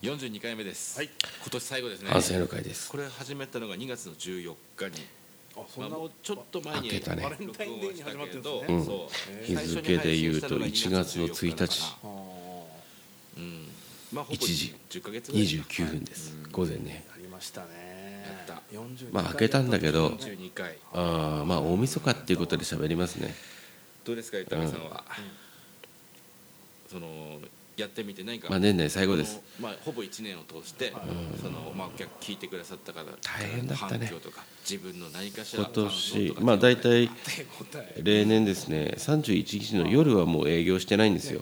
[0.00, 1.10] 42回目です、はい。
[1.42, 2.10] 今年最後ですね。
[2.10, 2.88] 反省の会です。
[2.88, 5.04] これ始めたのが2月の14日に。
[5.56, 7.22] まあ、あそんなもうちょっと前に開けたね。
[7.24, 8.74] バレンタインデーに始まってるんですね
[9.48, 11.96] うん日付で言うと1月の1日。
[12.04, 12.08] あ
[13.38, 13.66] うん。
[14.12, 14.76] まあほぼ1時。
[14.88, 15.46] 10ヶ月ぐらい。
[15.48, 16.32] 29分です。
[16.52, 17.04] 午前ね。
[17.20, 18.24] りましたね。
[18.24, 18.62] やった。
[18.72, 20.10] 42まあ開けたんだけど。
[20.10, 20.78] 42回。
[20.92, 23.34] あーまあ大晦日っていうことで喋りますね。
[24.04, 25.02] どうですか伊丹さんは、
[26.88, 27.40] その
[27.82, 29.40] やってみて何か、まあ年内最後です。
[29.60, 30.92] まあ、ほぼ1年を通して、
[31.40, 34.06] そのまあ、お客聞いてくださった方大変だったね。
[34.06, 37.10] 反響とか自分の何かしら今年まあ大体
[38.02, 41.40] 例年ですね31日の夜はもう営業してないんですよ。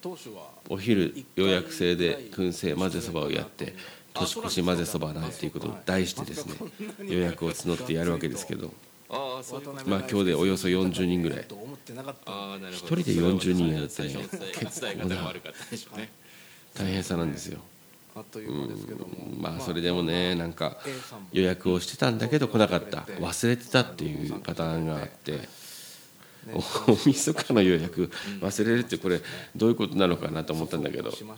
[0.00, 3.74] 当初はお昼予約制で燻製混ぜそばをやって
[4.12, 6.54] 年越し混ぜそばなんていうことを題してですね
[7.00, 8.72] 予約を募ってやるわけですけど
[9.08, 11.40] まあ今日でおよそ40人ぐらい。
[11.40, 11.46] 一
[12.84, 14.48] 人で40人やるって最ね初の伝
[14.92, 16.10] え方が悪かったでしょうね。
[16.74, 17.60] 大変さなんですよ。
[18.16, 19.14] あっという間ですけども。
[19.38, 20.78] まあそれでもねなんか
[21.32, 23.00] 予約をしてたんだけど来なかった。
[23.00, 25.32] 忘れてたっていうパターンがあって。
[25.32, 25.63] お
[26.52, 29.20] 大晦日の予約忘れるってこれ
[29.56, 31.10] どういうことなのかなと思ったんだけど。
[31.10, 31.34] しま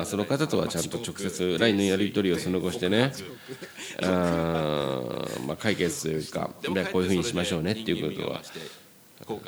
[0.00, 3.12] あその方とはちゃんと直接 LINE のやり取りをその後してね。
[4.02, 6.50] あーまあ解決というか
[6.92, 8.42] こういうふうにしましょうねっていうことは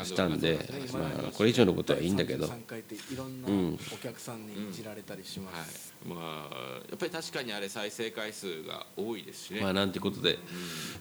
[0.04, 0.58] したんで
[0.92, 3.48] まあこれ以上のことはいいんだけど3回っていろんな
[3.92, 5.64] お客さんにいじられたりしまはい。
[5.66, 6.16] す、ま
[6.50, 6.54] あ
[6.88, 10.38] やっぱり確かにあれ再生回数が多いですしね、まあなんてことで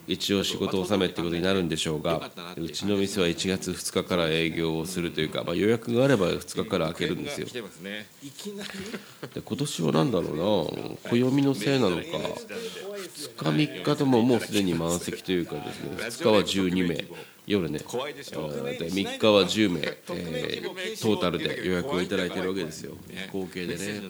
[0.06, 2.68] 一応仕事納めってことになるんでしょうがう。
[2.68, 7.46] ちの店は1月2日から営業をするというか、まあ、予約があれば2日から開けるんですよ。
[7.46, 8.06] 来てますね。
[8.22, 8.70] いきなり？
[9.34, 10.36] で今年は何だろう
[11.04, 15.90] な暦のせいなのか怖いですよ2日3日とももうすでに満席というかですね。
[15.96, 17.04] 2日は12名
[17.46, 17.80] 夜ね。
[17.80, 18.78] 怖いでしょで。
[18.78, 22.94] 3日は10名、えートータルで予約をいただいてるわけですよ。
[23.08, 23.30] ね。
[23.32, 24.00] 合計でね。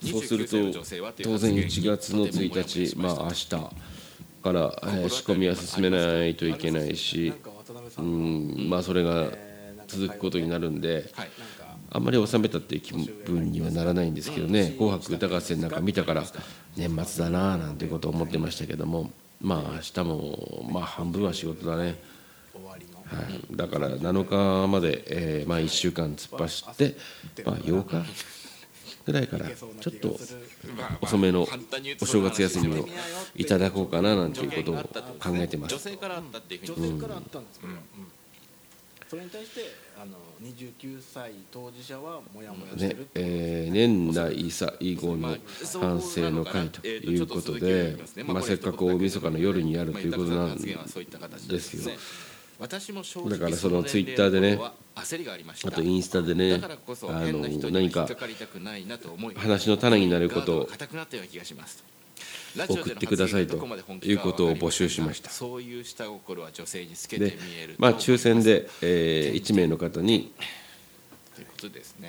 [0.00, 7.32] そうすると29歳の女性はっていう当然発言1月の1日まあ明日から、えー仕込みは進めないといけないし
[7.98, 9.30] うんんまあそれが
[9.86, 11.12] 続くことになるんで
[11.90, 16.24] あんまり収めたっていう気分にはならないんですけどね「紅白歌合戦」なんか見たから
[16.76, 19.10] 年末だなあなんてことを思ってましたけども
[19.42, 21.96] まあ明日もまあ半分は仕事だね、
[22.54, 22.98] 終わりの。
[22.98, 26.96] はい、だから7日まで、えーまあ1週間突っ走って、
[27.44, 28.06] まあ、8日
[29.04, 30.16] ぐらいからちょっと
[31.00, 31.42] 遅めの
[32.00, 32.86] お正月休みを
[33.34, 35.72] いただこうかななんていうことを考えてます。
[35.74, 37.78] 女性からあったっていうふう女に性からあったんですけど、うん
[39.12, 39.60] それに対して
[40.00, 43.06] あの29歳当事者はモヤモヤしてね。
[43.14, 45.36] えー年内最後の
[45.82, 47.94] 反省の会ということで、
[48.26, 51.60] まあ、せっかく大晦日の夜にやるということなんで。
[51.60, 51.92] すよ。
[52.58, 54.58] 私もだからそのツイッターでね
[54.94, 55.02] あ
[55.70, 58.08] とインスタでねあの何か
[59.36, 60.68] 話の種になることを
[62.56, 63.56] 送ってくださいと
[64.02, 65.30] いうことを募集しました。
[65.30, 67.82] そういう下心は女性に透けてで見えると。
[67.82, 70.32] まあ抽選で、え1名の方に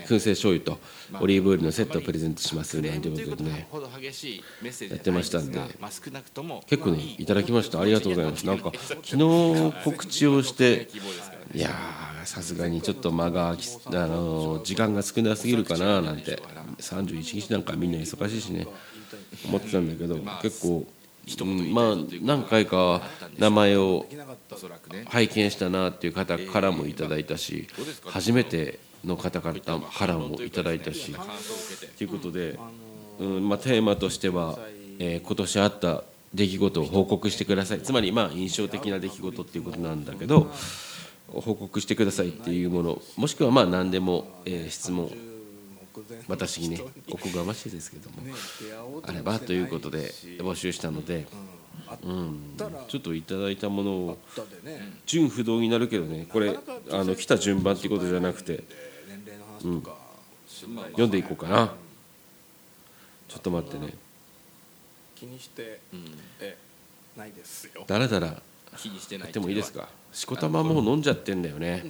[0.07, 0.79] 燻製醤油と
[1.19, 3.67] オリーブオイルのセットをプレゼントしますなんていうことでね。
[3.69, 5.57] ほど激しいメッセージやってましたんで。
[5.57, 7.79] はないすがまあ少なくとも結構ねいただきました。
[7.81, 8.45] ありがとうございます。
[8.45, 10.87] なんか昨日告知をして
[11.53, 16.39] いやーさすがにちょっと間が空きあの時間が少なすぎるかななんて。
[16.79, 18.67] 31日なんかみんな忙しいしね
[19.45, 23.01] 思ってたんだけど結構、うんまあ何回か
[23.37, 24.05] 名前を
[25.05, 27.67] 拝見したなっていう方からもいただいたし
[28.05, 29.53] 初めての方か
[30.05, 31.15] らもいただいたし
[31.97, 32.59] ということで、
[33.19, 34.59] うんまあ、テーマとしては、
[34.99, 36.03] えー今年あった
[36.33, 37.81] 出来事を報告してください。
[37.81, 40.51] つまりまあ印象的な出来事っていうことなんだけど
[41.27, 45.09] 報告してくださいっていうものもしくはまあ何でも、えー質問
[46.27, 48.17] 私にね人おこがましいですけども
[49.03, 51.27] あればということで募集したので、
[52.03, 52.55] うん。
[52.87, 54.99] ちょっといただいたものをたでね。
[55.05, 56.57] 順不動になるけどねこれ
[56.91, 58.63] あの来た順番っていうことじゃなくて
[59.07, 60.03] 年齢の話とか。
[60.47, 61.73] 心配読んでいこうかな。
[63.27, 63.93] ちょっと待ってね。
[65.15, 65.79] 気にして
[66.39, 66.57] え
[67.17, 67.83] ないですよ。
[67.87, 68.41] だらだら
[68.77, 69.89] 気にしてないやってもいいですか？
[70.11, 71.83] しこたまもう飲んじゃってんだよね。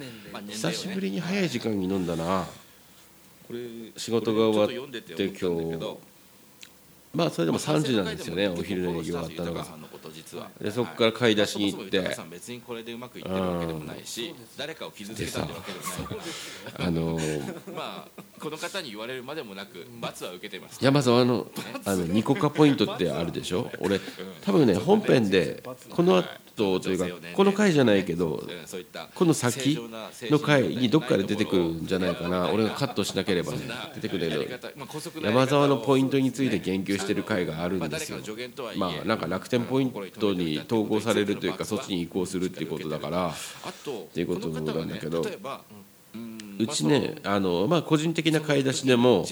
[0.48, 2.46] 久しぶりに早い時間に飲んだな
[3.96, 6.00] 仕事が終わってこれちょっと読んでて思ったんだけど。
[7.14, 9.20] まあそれでも3時なんですよねお昼の営業が。
[9.20, 9.64] あったのが
[10.60, 12.16] でそこから買い出しに行って。
[12.28, 16.88] 別にこれでうまくいってるわけでもないし誰かを傷つけたわけでもない。
[16.88, 20.84] あのーまあこの方に言われるまでもなく罰は受けてます。
[20.84, 21.46] 山沢の
[21.84, 23.70] あのニコカポイントってあるでしょ？
[23.78, 24.00] 俺
[24.44, 26.24] 多分ね本編でこの
[26.56, 29.78] とというかこの回じゃないけどうんそういったこの先
[30.30, 32.50] の回にどっかで出てくるんじゃないかな。
[32.50, 33.58] 俺がカットしなければね
[33.94, 34.60] 出てくれる。
[35.22, 38.18] 山沢のポイントについて言及してる回があるんですよ。
[38.76, 43.34] まあなんか楽天ポイントに統合されるというかそっちに移行するっていうことだからあ
[43.84, 45.24] とていうことなんだけど。
[46.56, 49.26] うちねあのまあ個人的な買い出しでも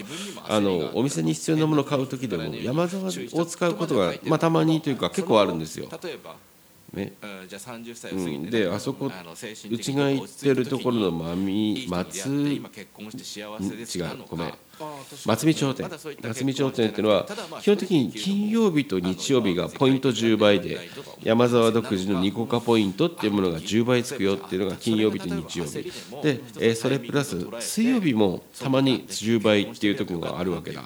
[0.48, 5.88] あのお店に必要なものを買う時でも山沢を使うことがまあたまにというか結構あるんですよ。
[6.92, 7.12] ね。
[7.22, 14.54] うんじゃあ30歳を過ぎてねうん、であそこうちが行ってるところのまいみ松違うごめん。
[15.26, 15.88] 松見町店。
[16.22, 17.04] 松見町店ってい。
[17.04, 17.26] うのは
[17.60, 20.78] 基本的に金曜日と日曜日がポイント10倍で
[21.22, 25.82] 山沢独自のニコカポイントっていうものが10倍つくよっていうのが金曜日と日曜日。
[26.22, 30.82] で、えーそれプラス水曜日もたまに10倍っていうところがあるわけだ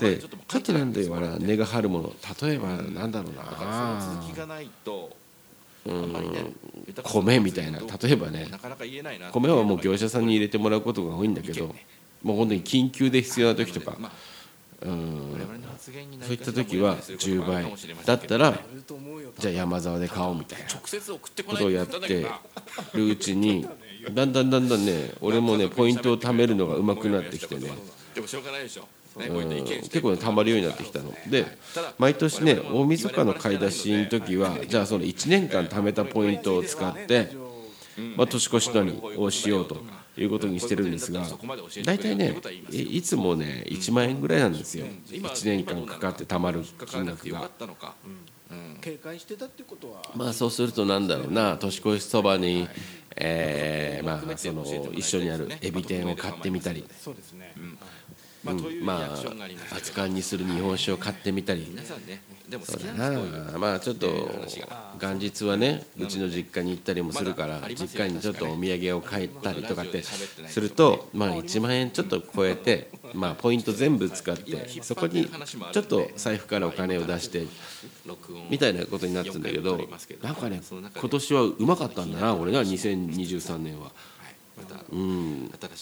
[0.00, 3.44] でだちょっとちょっとなんだよな根が張るもの例えばなんだろうな
[5.84, 8.48] 米みたいな例えばね
[9.32, 11.74] 米はもう業者さんに入れてもらうことが多いんだけど
[12.22, 14.12] もう本当に緊急で必要な時とかまあ
[14.82, 15.40] うん
[16.20, 18.58] そういった時はもやもやすることもある10倍だったら
[19.38, 20.66] じゃあ山沢で買おうみたいな
[21.44, 22.26] ことをやって
[22.94, 23.66] るうちに
[24.12, 27.70] だんだんだんだんね俺もねポイントを貯めるのが上手くなってきてね。
[28.14, 31.14] でもしょうがないでしょねこう結構ね貯まるようになってきたの。
[31.28, 31.46] で
[31.98, 37.32] 毎年ね大晦日の買い出しの時はじゃあその1年間貯めたポイントを使って
[38.16, 39.76] まあ年越しのにをしようと
[40.16, 41.24] いうことにしてるんですが
[41.84, 42.36] 大体ね
[42.70, 44.86] いいつもね1万円ぐらいなんですよ。
[45.08, 47.04] 1年間かかって貯まる金額が。
[47.04, 47.50] らなくてよかっ。
[47.58, 47.94] たのか。
[48.04, 48.78] うん。
[48.80, 50.02] 警戒してたってことは。
[50.14, 52.68] まあそうするとなんだろうな年越しそばに、
[53.16, 57.54] えーまあその一緒にあるエビ天を買ってみたり、そうですね
[58.44, 61.66] まあというリまアクションがありま熱燗にする日本酒を買ってみたり。
[61.68, 63.10] 皆さんねでも好きそうだな。
[63.10, 64.06] んですまあちょっと
[65.00, 75.26] 元日はねうちの実家に行ったりもするから実家にちょっとお土産を買ったりとかってするとまあ1万円ちょっと超えてまあポイント全部使ってそこに
[75.72, 77.46] ちょっと財布からお金を出して
[78.50, 79.78] みたいなことになってるんだけど
[80.22, 83.90] なんかね今年はうまかったんだな俺な2023年は。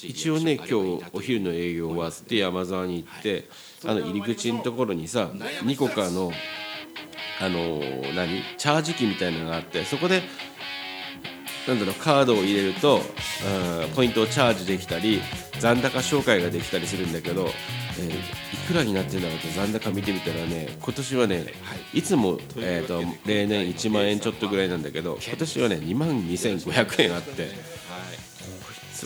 [0.02, 0.74] 一応ね今日
[1.12, 3.48] お日昼の営業終わって山沢に行って
[3.84, 5.30] あの入り口のところにさ
[5.64, 6.32] ニコカの
[7.40, 8.42] あのー何？
[8.56, 10.22] チャージ機みたいなのがあってそこで
[11.66, 15.20] なんだろうカードを入れるとうんポイントをチャージできたり
[15.58, 17.48] 残高紹介ができたりするんだけど、
[17.98, 21.46] えーいくらになってんだろうと残高見てみたらね今年はね
[21.92, 22.00] い。
[22.00, 27.81] つも、えー、と例年1万円ちょっとぐらいなんだけど今年はね2万2500円あって。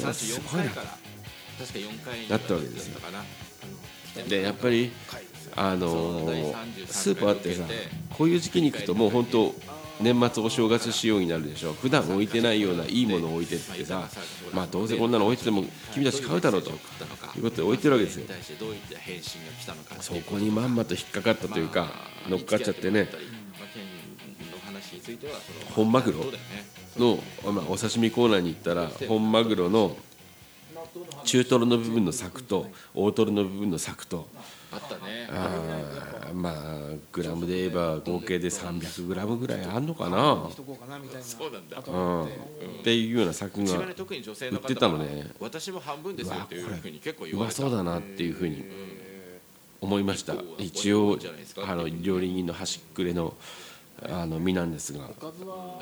[0.05, 0.65] はいそれはすごいな。
[0.65, 0.87] 34回から
[1.59, 3.01] 確か4回なったわけですよ。
[4.29, 4.93] でやっぱり
[5.55, 7.65] あのースーパーってさ
[8.17, 9.55] こういう時期に行くともう本当
[10.01, 14.09] 年末お正月仕様になるでしょ普段置いてないようないいものを置いてってさ
[14.53, 16.71] まあどうせこんなの置いてても君たち買うだろうと。
[16.71, 18.27] いうことで置いてるわけですよ。
[20.01, 21.89] そこにまんまと引っかかったというか
[22.29, 23.09] 乗っかっちゃってね。
[25.75, 26.25] 本マグロ
[26.99, 27.19] の、
[27.53, 29.97] まあ、お刺身コーナーに行ったら本マグロの
[31.25, 34.29] 中トロの部分の柵と大トロの部分の柵と
[34.73, 35.29] あったね。
[35.31, 40.49] あーまあグラムで言えば合計で300グラムぐらいあんのかな。
[41.23, 41.83] そうなんだ。
[41.87, 42.29] うんっ
[42.83, 45.31] ていうような作が売ってたのね。
[45.41, 47.63] 私も半分ですよっていうふうに結構う言われた。
[47.63, 48.65] まそうだなっていうふうに
[49.81, 50.35] 思いました。
[50.59, 51.19] 一応
[51.67, 53.35] あの料理人の端っくれの
[54.03, 55.09] あの身なんですが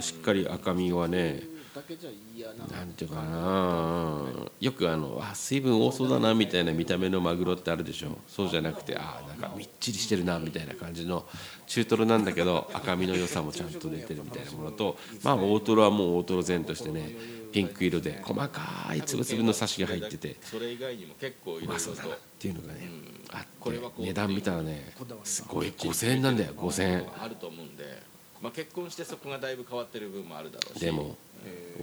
[0.01, 1.43] しっかり赤身はね
[1.83, 2.85] けじゃ嫌なな。
[2.85, 4.27] んていうかな。
[4.61, 8.19] よくあのあ水分多そうだなみたいな見た目のマグロってあるでしょ。
[8.29, 11.27] そうじゃなくてあなんかみっちりしてるなみたいな感じの
[11.67, 17.11] 中トロなんだけど赤身の良さもちゃんと出てるみたいなものとまあ大トロはもう大トロ前としてね
[17.53, 22.89] ピンク色で細かいつぶつぶのサシが入っててそれ以外にも結構いろいそうだなっていうのがね
[23.33, 24.93] あってこれはこう値段見たらね
[25.25, 27.07] すごい5000円なんだよ5000円。
[27.21, 27.85] あると思うんで、
[28.43, 30.81] まあ、結婚してそこがだいぶ変わってる部分もあるだろうし。
[30.81, 31.17] でも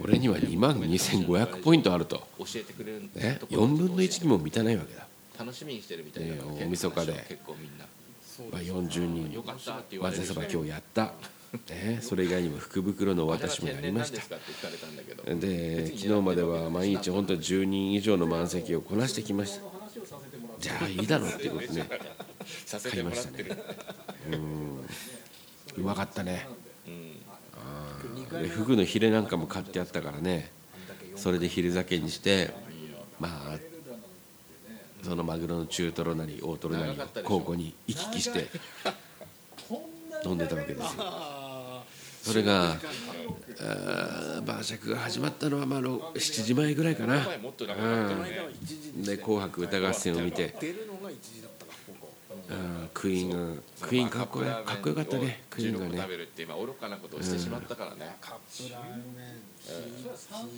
[0.02, 2.26] 俺には2万2500ポイントあると。
[2.38, 5.06] 教えてくれるねところ4分の1にも満たないわけだ。
[5.38, 7.12] 楽しみにしてるみたいな大晦日で。
[7.28, 7.86] 結構みんな。
[8.50, 9.32] まあ、40人。
[9.32, 10.20] よかったって言われる。
[10.20, 11.12] わざそば今日やった、
[11.70, 14.16] ね、それ以外にも福袋のお渡しもやりました。
[15.34, 19.64] で昨日までは毎日本当に10人以上の満席をこなしてきました。
[20.58, 21.88] じゃあいいだろうっていうことね。
[22.66, 23.56] させてもらってる、
[25.76, 26.46] うまかったね
[28.48, 30.50] フグのヒレなんかも買ってあったからね。
[31.16, 32.50] それで昼酒にして
[33.20, 33.58] まあ
[35.02, 38.48] そのマグロの中トロなり大トロなりを交互に行き来して
[40.24, 40.88] 飲んでたわけですよ。
[40.98, 41.84] あ
[42.22, 42.76] それが
[44.46, 47.18] 晩酌が始まったのはまあろ7時前ぐらいかな。
[47.24, 48.52] 前もっと長かったよね。
[48.96, 52.12] で「紅白歌合戦」を見て出るのが1時だったかここ
[52.48, 55.42] あークイーンがクイーンかっこよかっこよかったね。
[55.50, 55.98] クイーンが16個ね。
[56.02, 58.16] 食べるって今愚かなことをしてしまったからね。
[58.20, 59.52] カップラーメン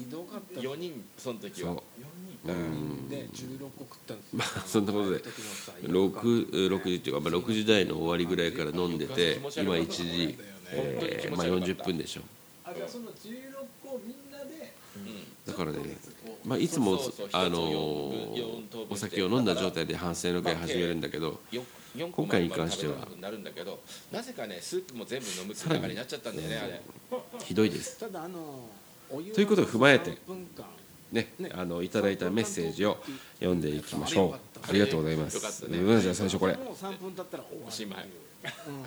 [0.04, 0.60] ひどかった。
[0.60, 1.74] 4人その時は。
[1.74, 1.82] そ
[2.44, 2.52] う。
[2.52, 3.08] うん。
[3.08, 4.38] で16個食ったんですよ。
[4.38, 10.38] まあそんなことで時のさ 6, 6時っていうか、まあ、6時台の終わりぐらいから飲んでて今1時、
[10.70, 12.20] えーまあ、40分でしょ。
[12.20, 12.24] あ
[12.74, 13.12] じゃあその16
[13.82, 14.74] 個みんなで
[15.46, 15.78] だからね、
[16.44, 17.58] まあ、いつもそうそうあの
[18.90, 21.40] お酒を飲んだ状態で反省の会始めるんだけど
[22.12, 22.94] 今回に関しては。
[23.20, 23.80] なるんだけど
[24.12, 26.80] なぜかねスープも全部飲むって流れになっちゃったんだよねあれ。
[27.44, 27.98] ひどいです。
[27.98, 28.68] ただあの
[29.34, 30.66] ということを踏まえて3分間。
[31.12, 32.98] ねあのいただいたメッセージを
[33.38, 34.34] 読んでいきましょう。
[34.68, 35.36] ありがとうございます。
[35.36, 35.78] よかったね。
[35.78, 36.54] うんじゃあ最初これ。
[36.54, 38.06] もう3分経ったら終わるおしまい
[38.44, 38.84] うん。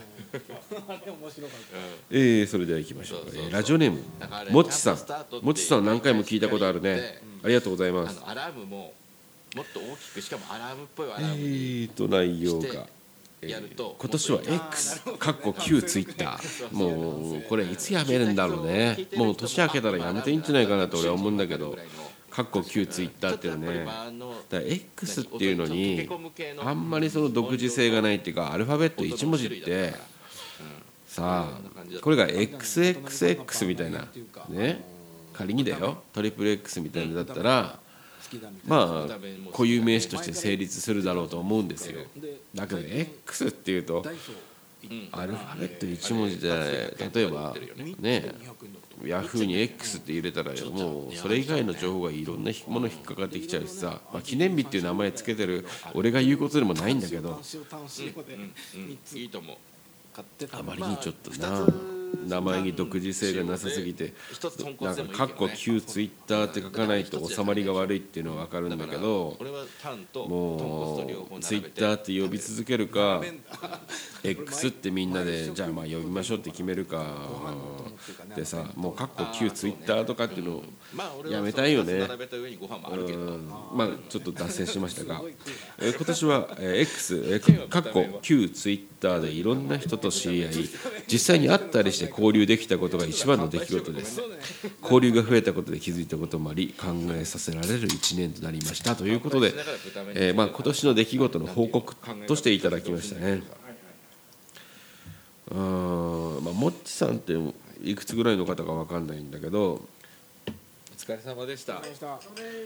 [0.87, 1.77] あれ面白かった
[2.11, 3.19] えー、それでは行きましょう。
[3.21, 3.45] そうそうそう。
[3.45, 4.01] えーラジオネーム。
[4.19, 4.97] だからねもっちさん。
[5.41, 7.21] もっちさん何回も聞いたことあるね。
[7.43, 8.21] ありがとうございます。
[8.25, 8.93] アラームも
[9.55, 12.67] もっと大きくしかもアラームっぽいアえラームにーと内容が。
[12.67, 12.97] して
[13.47, 18.97] やると今年は X かっこ旧ツイッターもうこれいつやめるんだろうね。
[19.15, 21.77] もう年明けたらやめていいんじゃないかなと俺は思うんだけど
[22.37, 26.07] かっこ旧ツイッターっていうのはねだ X っていうのに
[26.63, 29.95] あんまりその独自性がないっていうかアルファベット1文字って
[31.07, 31.61] さあ
[31.99, 34.07] これが XXX みたいな
[34.49, 34.83] ね。
[35.33, 36.03] 仮にだよ。
[36.13, 37.79] トリプル X みたいなのだったら
[38.67, 42.01] まあ固有名詞として成立するだろうと思うんですよ。
[42.15, 44.05] でだけど X っていうと
[45.11, 48.56] アルファベット1文字で例えばね200円だった
[49.05, 57.33] ヤフーに X って入れたらもうそれ以外の情報がいろんなもの引っかかってきちゃうしさ、まあ、記念日っていう名前つけてる俺が言うことでもないんだけど。
[57.33, 58.21] 単塩単塩で
[58.73, 59.57] 3ついいと思う
[60.51, 61.96] あまりにちょっとなまあ
[62.27, 64.13] 名前に独自性がなさすぎて
[64.81, 69.37] なんか「かっこ旧ツイッター」って書かないと収まりが悪いっていうのは分かるんだけど
[70.27, 73.21] もうツイッターって呼び続けるか
[74.23, 77.55] X ってみんなでじゃあまあ呼びましょうって決めるか
[78.35, 80.63] でさもうかっこ旧ツイッターとかっていうのを
[81.29, 82.07] やめたいよね。
[83.73, 85.21] まあちょっと脱線しましたが、
[85.79, 90.53] 今年は、X、えかっこ旧ツイッターでいろんな人と知り合い
[91.07, 94.21] 実際に会ったりして交流できたことが一番の出来事です。
[94.81, 98.95] 交流が増えたことで気づいたこともあり考えさせられる1年となりました。
[98.95, 99.53] ということで、
[100.15, 103.43] えーまあ、今年の出来事の報告としていただきましたね。
[105.51, 107.33] うんまあもっちさんって
[107.81, 109.81] いくつぐらいの方か分かんないんだけど
[111.07, 111.81] 疲れ様でした。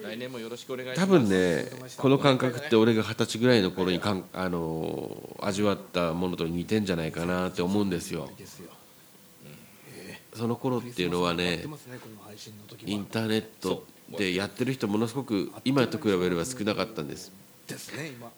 [0.03, 1.01] 来年もよろしくお願いします。
[1.01, 8.31] 多分ねこの感覚って俺が二十歳ぐらいの頃にかん、あのー味わったものと似てんじゃないかなって思うんですよ。
[10.33, 11.63] その頃っていうのはね
[12.85, 13.85] インターネット
[14.17, 17.31] でやってる人ものすごく今と比べれば少なかったんです
[17.71, 18.31] ですね今。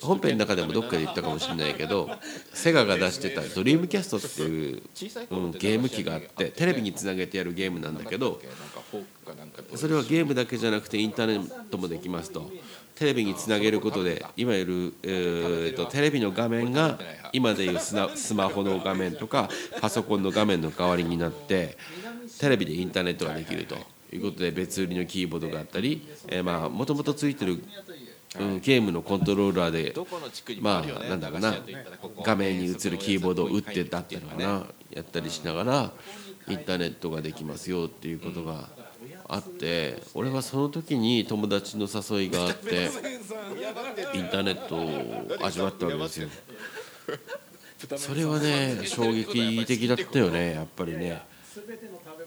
[0.00, 2.10] 本編の中でもどっかで言ったかもしれないけど
[2.52, 4.82] セガが出してたドリームキャストっていう、
[5.30, 8.40] うん、ゲーム機があってテレビにつなげてやるゲームなんだけど
[9.74, 12.50] それはゲームだけじゃなくてインターネットもできますと。
[12.94, 16.98] テレビにつなげることでいわゆる、えーとテレビの画面が
[17.32, 19.50] 今でいうスナスマホの画面とか
[19.82, 21.76] パソコンの画面の代わりになって
[22.40, 23.76] テレビでインターネットができると
[24.12, 26.08] いうことで別売りのキーボードがあったり
[26.42, 27.62] もともとついてる、
[28.38, 29.94] うん、ゲームのコントローラーで
[30.60, 31.54] まあなんだかな。
[32.22, 34.66] 画面に映るキーボードを打ってたっていうのかな。
[34.92, 35.92] やったりしながら
[36.48, 38.68] インターネットができますよっていうことが
[39.28, 42.90] あって俺はその時に友達の誘いがあって
[44.14, 46.28] インターネットを味わったわけですよ。
[47.96, 51.20] それはね衝撃的だったよねやっぱりね。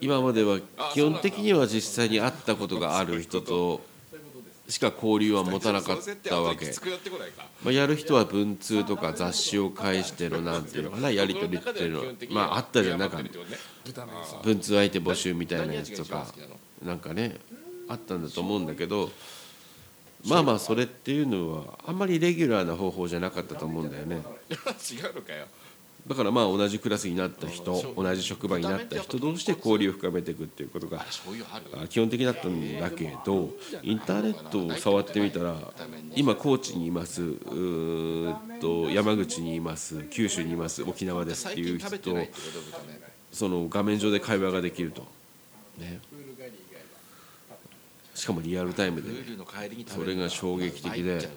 [0.00, 0.60] 今までは
[0.94, 3.80] 基本的には実際に会ったことがある人と
[4.70, 6.66] しか交流は持たなかったわけ。
[7.62, 13.18] まあ、やる人は文通とか雑誌を介してのなんていうのかなやり取りっていうのはまああったじゃんなんか
[14.42, 16.26] 文通相手募集みたいなやつとか
[16.84, 17.36] なんかね
[17.88, 19.10] あったんだと思うんだけど
[20.26, 24.16] まあまあそれっていうのはあんまりレギュラーな方法じゃなかったと思うんだよね。
[24.90, 25.46] 違うのかよ。
[26.06, 31.04] だからまあ同じクラスになった人同じ職場になった人同士で交流を深めていくっていうことが
[31.88, 33.50] 基本的だったんだけど
[33.82, 35.54] インターネットを触ってみたら
[36.14, 37.34] 今高知にいます
[38.60, 42.16] と山口にいます九州にいます沖縄ですって最いう人と
[43.32, 45.06] その画面上で会話ができると、
[45.78, 46.00] ね、
[48.14, 49.08] しかもリアルタイムで
[49.86, 51.28] それが衝撃的で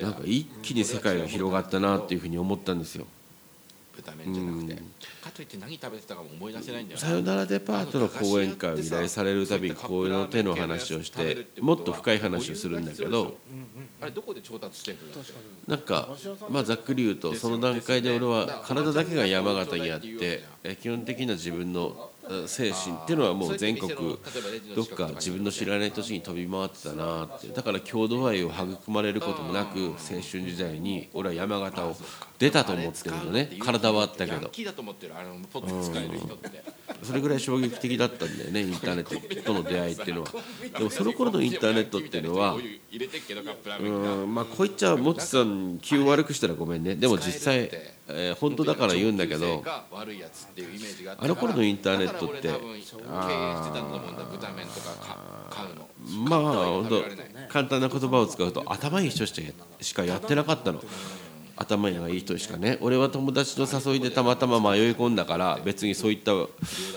[0.00, 3.06] なんか一気に世界が広がったなっていうふうに思ったんですよ
[3.96, 4.74] 豚麺じゃなくて。
[5.22, 13.36] かといって何食べてたかも思い出せないんだよさよならデパートの講演会を依頼されるたびにこういうの手の話をしてもっと深い話をするんだけど。
[14.00, 14.98] あれどこで調達してる
[15.68, 15.74] の？
[15.74, 16.08] なんか
[16.50, 22.15] まあざっくり言うとその段階で俺は体だけが山形にあってえ基本的な自分のえ
[22.46, 27.48] 精神っていうのはもう全国どっか自分の知らない土地に飛び回ってたなって。
[27.48, 31.96] だから郷土愛を育まれることもなく青春時代に俺は山形を
[32.38, 33.50] 出たと思ってるのね。
[33.60, 34.50] 体はあったけど。
[37.02, 40.28] それぐらい衝撃的だったんだよね インターネットとの出会いっていうのは。
[40.78, 42.56] でもその頃のインターネットっていうのは
[43.80, 46.96] うんまあこう言っちゃもちさん気を悪くしたらごめんね。
[46.96, 47.70] でも実際、
[48.08, 49.62] えー本当だから言うんだけど
[51.18, 52.48] あの頃のインターネットって
[56.28, 57.02] まあ本当
[57.48, 60.80] 簡単な言葉を使うと頭いい人ししかやってなかったの
[61.56, 62.76] 頭がいい人しかね。
[62.82, 66.32] 俺は友達の誘いでたまたま迷い込んだから別にそういった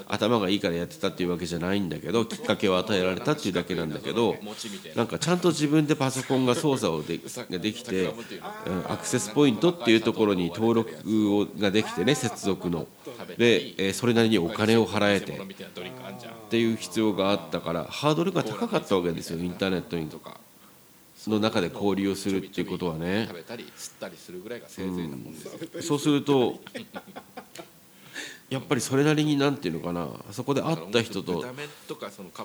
[0.07, 4.35] 頭がいいからやってたっていうわけじゃないんだけどきっかけを与えられたっていうだけなんだけど
[4.95, 8.13] なんかちゃんと自分でパソコンが操作をでができて、うん
[8.89, 10.91] アクセスポイントっていうところに登録
[11.35, 12.87] をができてね接続の。
[13.37, 20.09] で、えそれなりにお金を払えてっていう必要があったからハードルが高かったわけですよインターネットに。
[20.09, 20.37] とか
[21.29, 25.81] の中で交流をするっていうことはね食べたり吸ったりするぐらいがせいぜいなもんですよ。
[25.81, 26.59] そうすると
[28.49, 31.45] やっぱりそれなりになんていうのかなそこで会った人と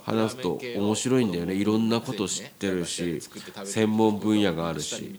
[0.04, 1.54] 話すと面白いんだよね。
[1.54, 3.20] いろんなこと知ってるし
[3.64, 5.18] 専門分野があるし。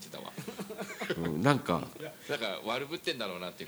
[1.24, 1.88] うんなんか
[2.28, 3.68] だから悪ぶってんだろうなってい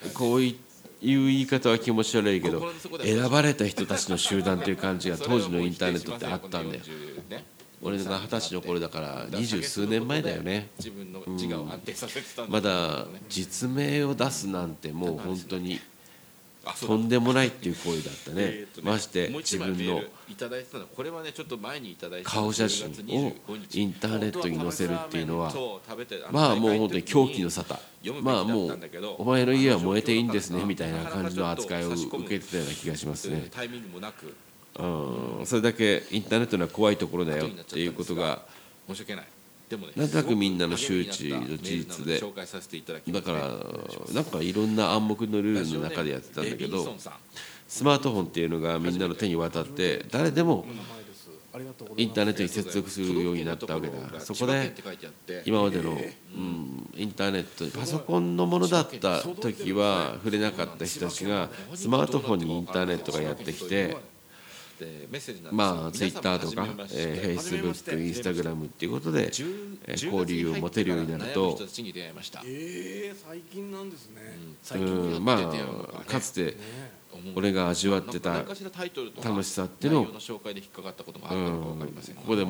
[0.99, 2.71] いう言い方は気持ち悪いけど
[3.03, 6.83] 選ばれた人たちの集団という感じが当時のインターネットってあったんだよ
[7.81, 10.69] 俺が二十歳の頃だから二十数年前だよね。
[10.77, 15.79] 自分の自我を安定させてたんまだだ実名を出すなんてもう本当に
[16.85, 18.61] とんでもないっていう行為だったね。
[18.61, 20.87] ねまして自分の枚メールいただいてたの。
[20.87, 23.81] これはねちょっと前にいただいてた顔写真を10月25日。
[23.81, 25.53] インターネットに載せるっていうのは
[26.31, 27.79] まあもう本当に狂気の沙汰。
[28.21, 28.79] まあもう
[29.19, 33.47] お前の家は燃えていいんですねみたいな感じの扱いを受けてたような気がしますね。
[33.51, 34.35] タイミングもなく
[34.79, 35.45] うん。
[35.45, 38.41] それだけインターネットの怖いところだよっていうことが。
[38.87, 39.27] 申し訳ない。
[39.69, 42.19] でもねなんとなくみんなの周知の事実で。
[42.19, 43.39] 紹介させていただきだから
[44.13, 46.95] なんかいろんな暗黙のルールの中でやってたんだけど
[47.67, 50.65] スマートフォンっていうのがみんなの手に渡って誰でも
[51.97, 54.19] インターネットに接続するようになったわけだ。
[54.19, 54.73] そこで
[55.45, 63.97] 今までの、うん、インターネットパソコンのものだった時は触れなかった人たちがスマートフォンにインターネットがやってきて
[65.51, 71.57] まあツイッターとか、えー、フェイスブックインスタグラムっていうことで、えー交流を持てるようになると
[72.45, 74.21] えー、最近なんですね、
[74.75, 76.57] うんまあかつて
[77.35, 78.55] 俺が味わってた楽
[79.43, 80.19] しさっていうのを、うん、こ
[82.27, 82.45] こで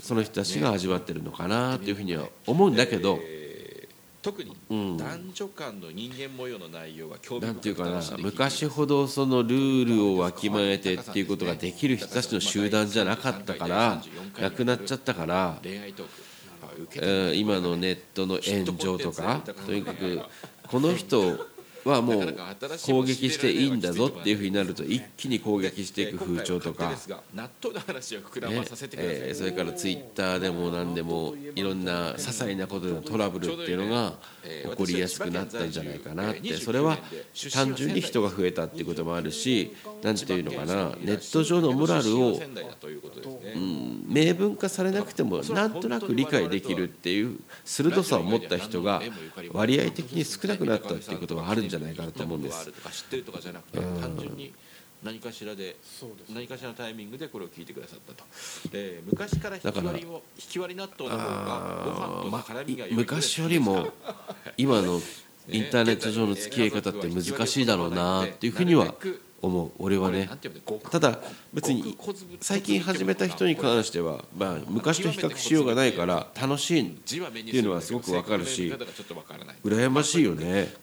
[0.00, 3.18] その人たちが味わってるのかなっていうふうには思うんだけど、
[4.26, 4.96] 特にうん。
[4.96, 14.02] 男女間の人間模様の内容が興味なんていうかな深く昔ほどそのルールをわきまえてっていうことができる人たちの集団じゃなかったから
[14.40, 15.60] なくなっちゃったから、
[17.34, 20.20] 今のネットの炎上とかとにかく
[20.66, 21.46] この人
[21.90, 22.36] はもう
[22.84, 26.90] 攻撃していいんだぞっていうふうになると一気に攻撃していく風潮とか。
[26.90, 26.96] ね
[28.98, 36.54] えーそれからツイッターでも何でもいろんな些細なことでのトラブルっていうのが起こりやすくなったんじゃないかなって。
[36.56, 36.98] それは
[37.52, 42.38] 単純に人が増えたっていうこともあるし何ていうのかなネット上のモラルを
[42.96, 49.02] うことですね、明文化されなくてもなんとなく理解できるっていう鋭さを持った人が
[49.52, 52.72] 割合的に少なくなったっていうことがあるんじゃないかなと思うんです。
[52.90, 54.52] 知ってるとかじゃなくて、単純に
[55.02, 56.30] 何かしらでそうです。
[56.30, 58.24] 何かしらのタイミングでこれを聞いてくださったと。
[58.70, 63.88] で昔から引き割りを引き割り納豆の方がご飯と絡みが良い昔よりも
[64.56, 65.00] 今の
[65.48, 68.94] インターネット上の付き合い方って難しいだろうなっていうふうには
[69.42, 69.70] 思う。
[69.78, 70.28] 俺はね。
[70.90, 71.18] ただ
[71.52, 71.96] 別に
[72.40, 78.72] 最近始めた人に関しては、まあ、昔と比較しようがないから楽しいっていうのはすごくわかるし
[79.64, 80.74] 羨ましいよね。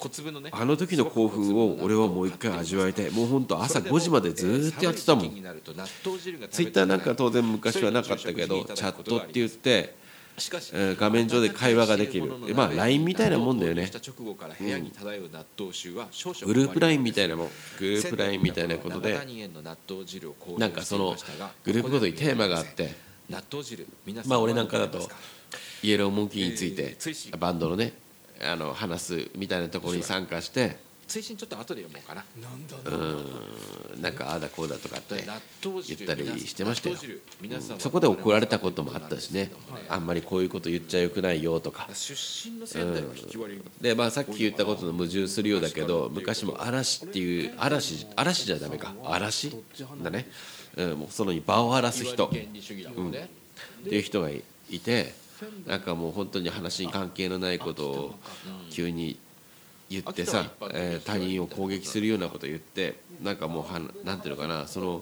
[0.51, 3.11] あの時の興奮を俺はもう一回味わいたい。
[3.11, 5.25] もう本当朝5時までずーっとやってたもん。
[5.25, 9.95] ツイッターなんか当然昔はなかったけどチャットって言って
[10.39, 12.31] 画面上で会話ができる。
[12.55, 13.83] まあ LINE みたいなもんだよね。
[15.19, 17.47] う納豆臭は少々グループ LINE みたいなもん。
[17.79, 21.15] グループ LINE みたいなことで7人への納豆汁を購入なんかその
[21.63, 22.95] グループごとにテーマがあって
[24.27, 25.07] まあ俺なんかだと
[25.81, 26.97] イエローモンキーについて
[27.37, 27.93] バンドのね
[28.41, 32.23] あの話すみたいなところに参加して追伸ちょっと後で読もうかな。
[32.41, 34.01] なんだうん。
[34.01, 36.97] なんかああだこうだとかって言ったりしてましたよ。
[37.79, 39.51] そこで怒られたこともあったしね。
[39.89, 41.87] あんまりこういうこと言っちゃよくないよとか。
[43.81, 48.93] でまあさっき言ったことの矛盾するようだけど昔も嵐っていう嵐嵐じゃダメか。
[49.03, 49.55] 嵐？
[50.01, 50.27] だね、
[50.77, 52.27] うん、もうその場を荒らす人。
[52.27, 53.29] 原理主義だもんね、
[53.81, 54.43] っていう人がい
[54.79, 55.13] て
[55.67, 58.15] なんかもう本当に話に関係のないことを
[58.71, 59.17] 急に
[60.01, 65.01] 言ってさ、えー他人を攻撃するようなことを言ってなんかもうはなんていうのかなその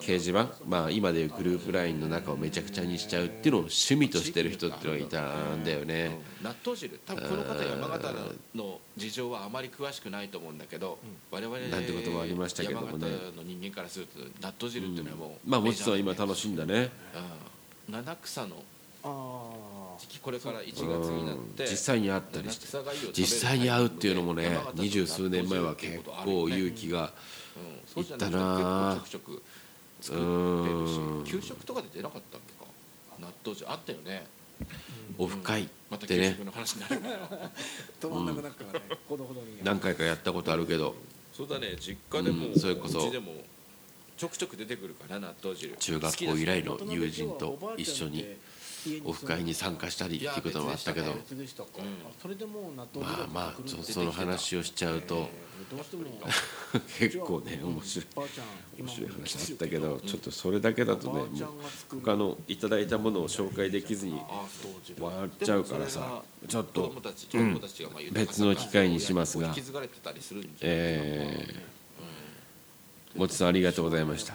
[0.00, 6.18] 掲示板まあ今でいうグループラインの中をめちゃくちゃにしちゃうっていうのを趣味としてる人っていうのがいたんだよね。
[6.42, 8.14] 納豆汁多分この方山形
[8.54, 10.98] の事情はあまり詳しくないと思うんだけど、
[11.30, 12.92] 我々なんてこともありましたけどもね。
[12.92, 16.90] 山形の人間からすると納豆汁っていうのはもう、まあもちろん今楽しいんだね。
[17.88, 17.94] うん。
[17.94, 18.62] 七草の
[19.04, 22.66] あ時期これから1月になって実際に会ったりして
[23.12, 27.12] 実際に会うっていうのもね二十数年前は結構勇気が
[27.96, 30.84] いったなうん
[31.24, 32.70] るし給食とかで出なかったっけか。
[33.18, 34.24] 納豆汁あったよね。
[35.18, 37.08] オフ会またでね給食の話になるけ
[38.00, 38.54] ど 止まん
[39.64, 40.94] 何回かやったことあるけど。
[41.32, 41.76] そうだね。
[41.78, 42.58] 実家でも、うん。
[42.58, 42.98] それこそ。
[43.00, 43.32] うちでも
[44.16, 45.76] ちょくちょく出てくるから納豆汁。
[45.76, 48.24] 中学校以来の友人と一緒に
[49.04, 51.12] オフ会に参加したりっていうこともあったけど。
[53.00, 55.28] まあまあそその話をしちゃうと
[56.98, 58.06] 結構ね面白い。
[58.78, 61.28] 面白い話だったけどちょっとそれだけだとねもう
[62.00, 64.20] 他のいただいたものを紹介できずに
[64.96, 66.22] 終わっちゃうからさ。
[66.46, 66.94] ちょっと
[68.12, 69.54] 別の機会にしますが。
[70.60, 71.77] えー
[73.18, 74.34] もちさんありがとうございました、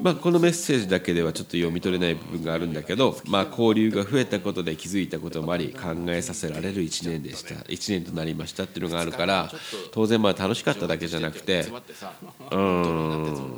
[0.00, 7.54] まあ、このメッセージだけではちょっと読み取れない部分があるんだけど、まあ、交流が増えたことで気づいたこともあり考えさせられる1年でした。
[7.54, 9.50] 1年となりましたっていうのがあるから
[9.92, 11.66] 当然まあ楽しかっただけじゃなくて
[12.50, 13.56] うん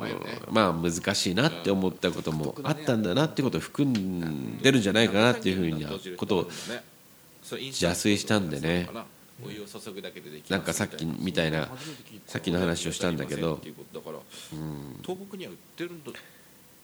[0.51, 6.49] まあ難しいなって思ったこともあったんだなってことを含んでるんじゃないかなっていうふうなことを
[7.51, 8.89] 邪推したんでね。
[9.43, 10.57] お湯を注ぐだけでできますな。
[10.59, 11.67] んかさっきみたいな
[12.25, 13.55] さっきの話をしたんだけど。
[13.55, 14.19] っていうことだから
[15.03, 16.11] 東北には売ってるんだ。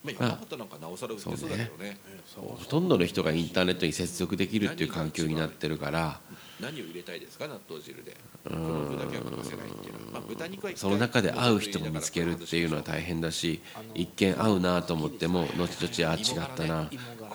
[0.03, 1.97] まあ山形なんかなおさら売ってそうだけどね。
[2.35, 6.19] ほとんどの人がインターネットに接続できるっていう環境になってるから。
[6.59, 8.15] 何を入れたいですか納豆汁で。
[8.43, 10.11] この具だけは欠かせないっていうのは。
[10.13, 13.61] まあ豚肉は一回その中で合う人も見つけるっていうのは大変だし
[13.95, 16.89] 一見合うなと思っても後々あ違ったな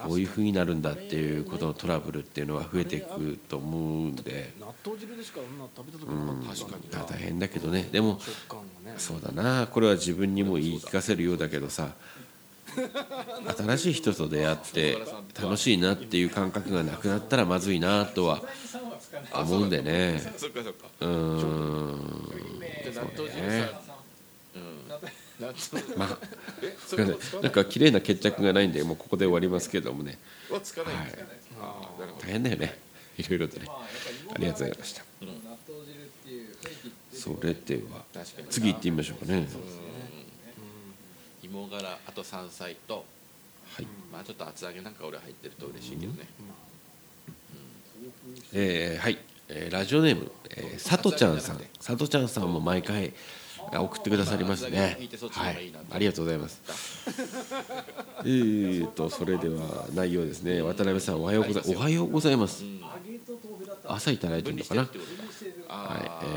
[0.06, 4.52] こういうふうになるんだっていうことのトラブルっていうのは増えていくと思うんで。
[4.60, 6.16] 納豆汁でしかそんな食べた時な
[6.70, 7.88] かに大変だけどね。
[7.90, 8.20] でも
[8.96, 9.66] そうだな。
[9.66, 11.94] これは自分にも言い聞かせるようだけどさ。
[13.56, 14.98] 新しい人と出会って
[15.40, 18.42] 楽しいなっていう感覚がなくなったらまずいなとは
[19.32, 20.20] 思うんでね。
[21.00, 22.58] うーん。
[22.58, 23.70] で納豆汁ね
[25.56, 26.18] さまあ
[26.66, 30.18] えそれは使わなんか綺麗な決着がないんでもうここで終わりますけどもね。
[30.50, 30.62] はい。
[32.20, 32.78] 大変だよね。
[33.18, 33.66] いろいろとね。
[33.68, 35.02] ありがとうございました。
[35.20, 35.28] 納
[35.66, 38.04] 豆汁っていう雰囲気ってそれでは
[38.50, 39.46] 次行ってみましょうかね。
[41.42, 43.04] 芋がらあと山菜と
[43.74, 43.86] はい。
[44.12, 46.26] まあちょっと厚揚げなんか俺入ってると嬉しいけどね。
[48.52, 51.60] えーはい、えーラジオネーム、えー、さとちゃんさん。
[51.80, 53.12] さとちゃんさんも毎回あ
[53.72, 54.98] 送ってくださりますね。
[55.30, 55.72] はい。
[55.90, 56.62] ありがとうございます。
[58.20, 60.62] えーとそれでは内容ですね。
[60.62, 62.64] 渡辺さんおはようございおはようございます。
[63.88, 64.90] 朝いただいてるのかなはい。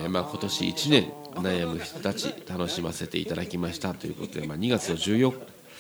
[0.03, 3.93] えーまあ、今年1年悩む人たち楽しませていただきました。
[3.93, 5.33] ということで、まあ、2月の14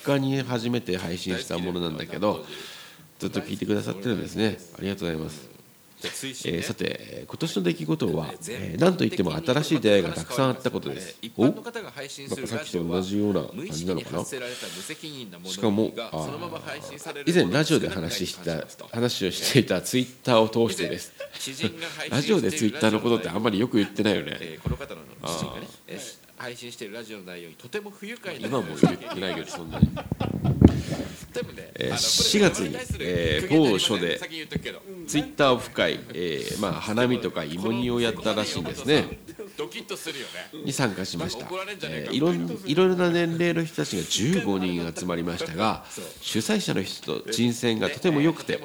[0.05, 2.45] 日に初めて配信したものなんだけど
[3.19, 4.57] ずっと聞いてくださってるんですね。
[4.77, 5.49] ありがとうございます、
[6.01, 11.17] えーさてえー今年の出来事は、えー、何といっても新しい出会いがたくさんあったことです。
[11.37, 14.23] おなんかさっきと同じような感じなのかな？
[14.25, 16.27] しかもがあ
[17.25, 21.11] 以前ラジオで話した話をしていたツイッターを通してです
[22.09, 24.39] ラジオでツイッターのことってあんまりよく言ってないよね。
[26.37, 29.89] 配信しているラジオの内容にとても不愉快な今も言ってないけどそんなに
[31.75, 34.19] えーあの4月にえー某所で
[35.07, 39.19] ツイッターオフ会、えーまあ、花見とか芋煮をやったらしいんですね
[39.59, 40.61] ドキッとするよね。
[40.63, 41.45] に参加しました。
[41.83, 45.83] えいろんいろな年齢の人たちが15人集まりましたが
[46.21, 48.59] 主催者の人と人選がとても良くて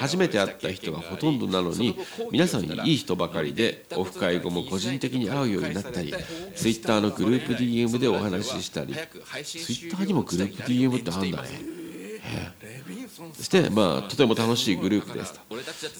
[0.00, 1.96] 初めて会った人がほとんどなのに
[2.32, 6.12] 皆さんいい人ばかりでオフ会後も個人的に会うようになったり
[6.56, 9.04] ツイッターのグループ DM でお話ししたりツイ
[9.88, 11.79] ッターにもグループ DM ってあるんだね
[13.34, 15.34] そしてまあとても楽しいグループです。
[15.34, 15.40] と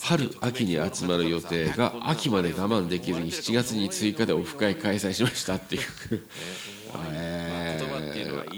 [0.02, 5.82] 春秋に集まる予定が秋まで我慢できずに7月に追加でオフ会開催しましたっていう。
[7.12, 7.90] えー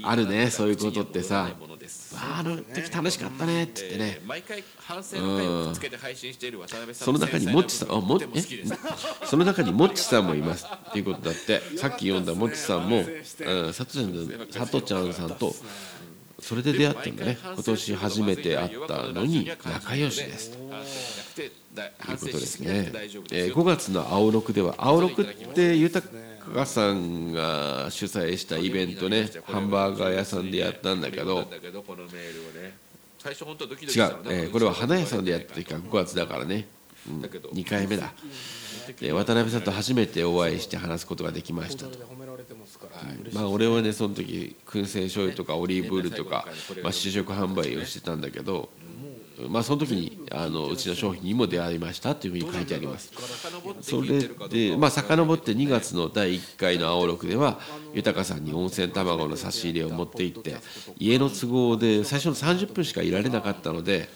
[0.05, 1.49] あるねそういうことってさ。
[2.15, 4.17] あの時楽しかったねって言ってね。
[4.19, 8.27] えー毎回反省の回をつけて配信している渡辺さんその中にもっちさんあもえ？
[9.25, 15.53] その中にもっちさんもいますっていうことだってさっき読んだもっちさんも、うん、さとちゃんさとちゃんさんと
[16.43, 17.37] それで出会ったんだね。
[17.41, 20.57] 今年初めて会ったのに仲良しですと。
[20.57, 22.91] いうことですね、
[23.31, 25.25] えー5月の青六では青六っ
[25.55, 26.07] て豊
[26.65, 31.47] さんが主催したイベントねハンバーガー屋さんでやったんだけど。
[33.83, 36.67] 違う、えーこれは花屋さんでやった時か5月だからね、
[37.07, 38.13] うん、2回目だ、
[39.01, 41.97] えー渡辺さんと初めてお会いして話すことができましたと。
[43.33, 46.45] まあ俺はねその時燻製醤油とかオリーブオイルとか、
[46.83, 48.69] まあ、試食販売をしてたんだけど、
[49.49, 53.11] まあその時にあのうちの商品にも出会いましたというふうに書いてあります。
[53.81, 57.59] それでまあ遡って2月の第1回の青六では
[57.93, 60.55] 豊さんに温泉卵の差し入れを持って行って
[60.97, 64.09] 家の都合で最初の30分しかいられなかったので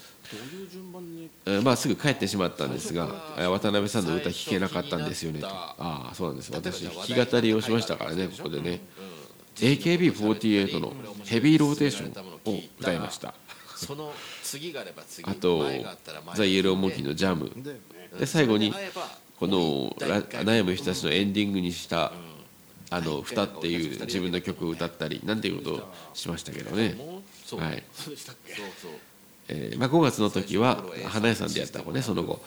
[1.63, 3.07] まあ、すぐ帰ってしまったんですが
[3.49, 5.47] 渡辺さんの歌聴けなかったんですよねと。
[5.47, 6.51] ああそうなんです。
[6.53, 8.81] 私弾き語りをしましたからねここでね。
[9.55, 10.93] AKB48 の
[11.25, 12.11] 「ヘビーローテーション」
[12.45, 13.33] を歌いました。
[13.75, 14.13] その
[14.79, 15.65] あれば次あと
[16.35, 17.51] ザ・イエローモンキーの「ジャム。
[17.63, 17.81] だよね」
[18.19, 18.73] で最後に
[19.39, 22.11] このラ「悩む人たち」のエンディングにした
[22.89, 26.95] 「あの歌」っていう自分の曲を歌ったりなんていうことをしましたけどね。
[27.57, 27.83] はい。
[27.93, 28.53] そうでしたっけ？
[28.55, 28.91] そうそう。
[29.49, 32.41] えーまあ、5月の時は花屋さんでやった子ねその後。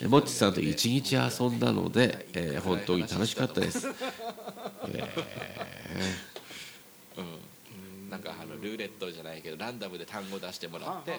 [0.00, 3.86] えーもっちさんと一日遊んだので、えー本当に楽しかったです
[8.10, 11.18] なんかあのルーレットじゃないけどランダムで単語出してもらって。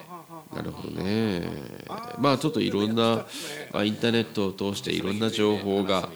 [0.54, 1.42] なるほどね。
[2.18, 3.26] まあちょっといろんな、
[3.72, 6.08] まあ、インターネットを通していろんな情報が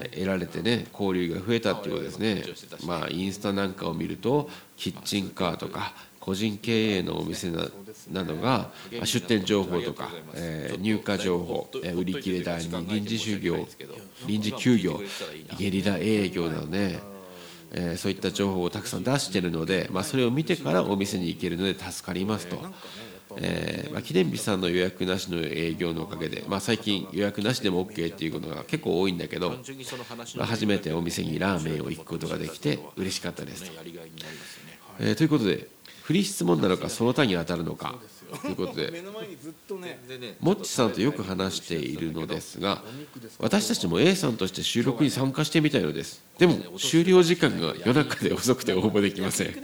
[0.00, 2.44] え得られてね交流が増えたっていうことですね。
[2.86, 7.66] まあインスタなんかを見るとキッチンカーとか個人経営のお店な
[8.12, 13.66] などがまあ出店情報とか、えー入荷情報、えー売り切れ代に臨時就業
[14.26, 15.00] 臨時休業
[15.58, 17.00] ゲリラ営業などね
[17.72, 22.56] えーそういった情報をたくさん出してるので、まあ、それを見てからお店に行けるので助かりますと、
[23.36, 29.50] えーまあ、記念日さんの予約なしの営業のおかげで、まあ、最近予約なしでも OK っていうことが結構多いんだけど、
[30.36, 33.72] まあ、初めてお店にラーメンを行くことができて嬉しかったですと、
[35.00, 35.68] えーということで
[36.02, 37.96] フリー質問なのかその他に当たるのか。
[38.28, 39.98] ということ目での前にずっとね。
[40.08, 40.36] でね。
[40.40, 42.82] もっちさんとよく話しているのですが
[43.38, 46.22] 私たちも A さんとして収録に参加してみたいのです。
[46.38, 49.54] でも終了時間が夜中で遅くて応募できません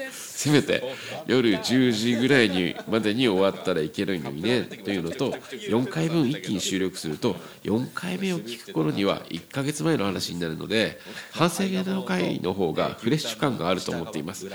[0.45, 0.83] せめて
[1.27, 10.99] 夜10時ぐらいにまでに終わったらいけるのにねというのと4回分一気に収録すると4回目を聞く頃には1ヶ月前の話になるので
[11.33, 14.47] 反省芸能回の方がフレッシュ感があると思っています。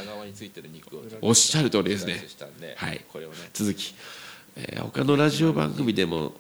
[1.22, 2.14] おっしゃる通りですね。
[2.78, 3.02] はい。
[3.54, 3.96] 続き、
[4.56, 6.34] えー他のラジオ番組でも、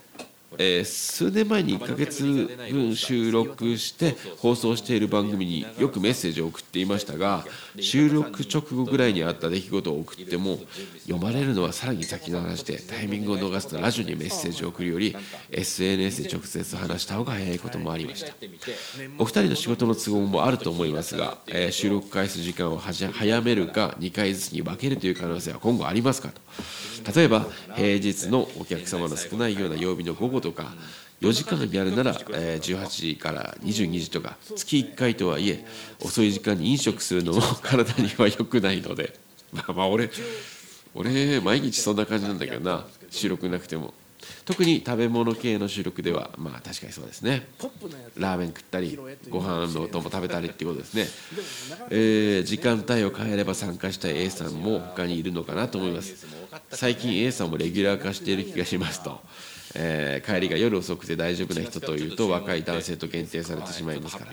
[0.60, 2.24] えー数年前に1ヶ月
[2.72, 7.45] 分収録して放送している番組によくメッセージを送っていましたが
[7.80, 10.60] 収録直後ぐらいにあった出来事を送っても
[11.04, 15.15] 読まれるのはさらに先の話でタイミングを逃すとラジオにメッセージを送るより
[15.52, 18.34] SNS で直接話した方が早いこともありました。
[19.17, 26.41] お二人の仕事の都合もあると思いますが、えー収録回数時間を早めるか2回ずつに分けるという可能性は今後ありますかと。
[27.15, 27.45] 例えば
[27.76, 30.74] 平日のお客様の少ないような曜日の午後とか
[31.22, 35.66] 4時間やるなら、えー18時から22時とか月1回とはいえ
[36.00, 39.18] 遅い時間に飲食するのも 体には良くないので。
[39.52, 40.10] まあまあ俺
[40.94, 42.86] 俺毎日そんな感じなんだけどな。
[43.10, 43.94] 収録なくても。
[44.46, 47.48] 特に食べ物系の収録ではまあ確かにそうですね。
[48.18, 48.98] ラーメン食ったり
[49.30, 51.08] ご飯のお供食べたりっていうことですね、
[51.90, 56.26] えー時間帯を変えれば参加したい A さんも他にいるのかなと思います。
[56.72, 59.22] 最近 A さんもレギュラー化している気がしますと、
[59.76, 64.32] えー帰りが夜遅くて大丈夫な人というと若い男性と限定されてしまいますから。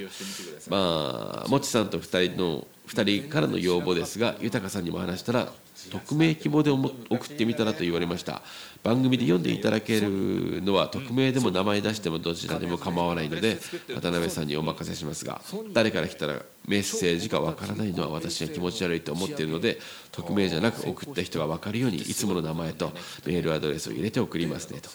[0.69, 5.53] まあもちさんと2人の2人からの要望ですが豊さんにも話したら
[5.87, 8.43] 匿名希望で送ってみたらと言われました。
[8.87, 13.59] 番組で読んでいただけるのは匿名でも名前出してもどちらでも構わないので
[13.93, 15.41] 渡辺さんにお任せしますが
[15.73, 16.35] 誰から来たら
[16.69, 19.79] メッセージがわからないのは私が気持ち悪いと思っているので
[20.13, 22.93] 匿名じゃなく送った人が分かるようにいつもの名前と
[23.27, 24.89] メールアドレスを入れて送りますねと。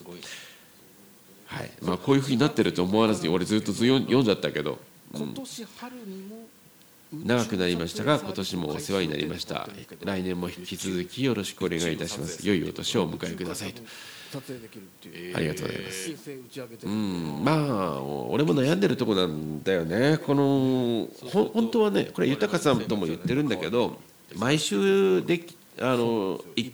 [1.48, 1.72] はい。
[1.82, 4.80] まあ、こういうふうになってると思わずに俺ずっと読ん読んじゃったけど
[5.14, 5.96] 今年春
[7.13, 9.67] 長くなりましたが今年もお世話になりました。
[10.04, 12.47] 来年も引き続きよろしくお願いいたします。
[12.47, 13.82] 良いお年をお迎えくださいと。
[15.36, 16.12] ありがとうございます。
[16.86, 20.19] うんまあ俺も悩んでるとこなんだよね。
[20.26, 24.00] このほ本当はねこれ豊さんとも言ってるんだけど
[24.38, 26.71] 毎週できあのい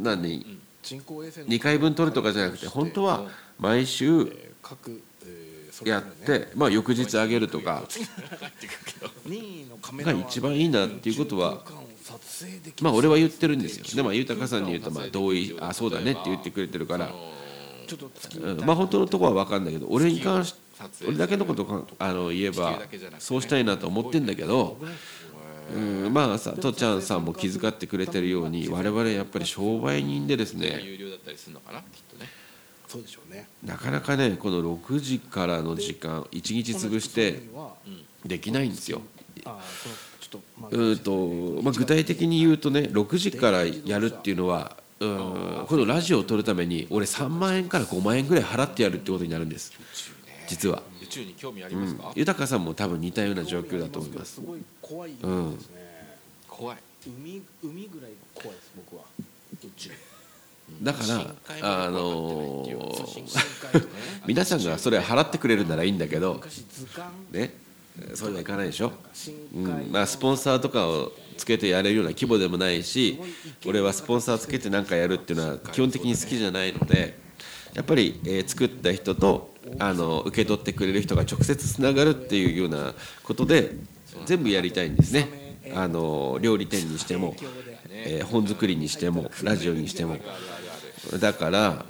[0.00, 3.26] 何人2回分取るとかじゃなくて本当は
[3.58, 5.00] 毎週各、
[5.84, 7.82] やってまあ翌日あげるとか。
[10.04, 11.62] が一番いいなっていうことは
[12.80, 13.84] まあ俺は言ってるんですよ。
[13.94, 17.12] でも豊さんに言うとまあ同意あそうだねって言ってくれてるから。
[17.86, 20.54] ちょっと月うんまあ本当のところは分かんないけど俺に関し
[21.06, 22.80] 俺だけのことをかあの言えば
[23.18, 24.76] そうしたいなと思ってんだけど
[25.74, 30.80] うんまあさとちゃんさんも気遣ってくれてるように我々やっぱり商売人でですね
[32.88, 33.48] そうでしょうね。
[33.64, 37.74] なかなかねこの6時からの時間1日潰しては
[38.24, 39.02] できないんですよ。
[39.42, 49.72] うーんとまあ、具体的に言うとね6時からやるっていうのはうんこのラジオを撮るために俺3万円から5万円ぐらい払ってやるってことになるんです。
[50.48, 50.82] 実は。
[51.02, 54.34] 宇宙に興味ありますか、豊さんも多分似たような状況だと思います。
[54.34, 54.40] す。
[54.40, 56.16] ごい怖いですね、
[56.48, 56.76] 怖い。
[57.06, 59.04] 海海ぐらい怖いです僕は
[60.82, 61.02] だか
[61.60, 62.66] らあの
[64.26, 66.42] 皆さんがそれ払ってくれるならいいんだけど
[67.32, 67.52] ね
[68.14, 68.92] それはいかないでしょ？
[69.14, 73.18] 深う海んまあ、スポンサーとかをつけてやれるような規模でもないし
[73.66, 77.18] 俺はスポンサーつけて何かやるっていうのは基本的に好きじゃないので
[77.74, 83.72] やっぱり、えー作った人とあの受け取ってくれる人が直接つながるっていうようなことで
[84.24, 85.56] 全部やりたいんですね。
[85.74, 87.34] あの料理店にしても、
[87.90, 90.16] えー本作りにしてもラジオにしても
[91.20, 91.84] だから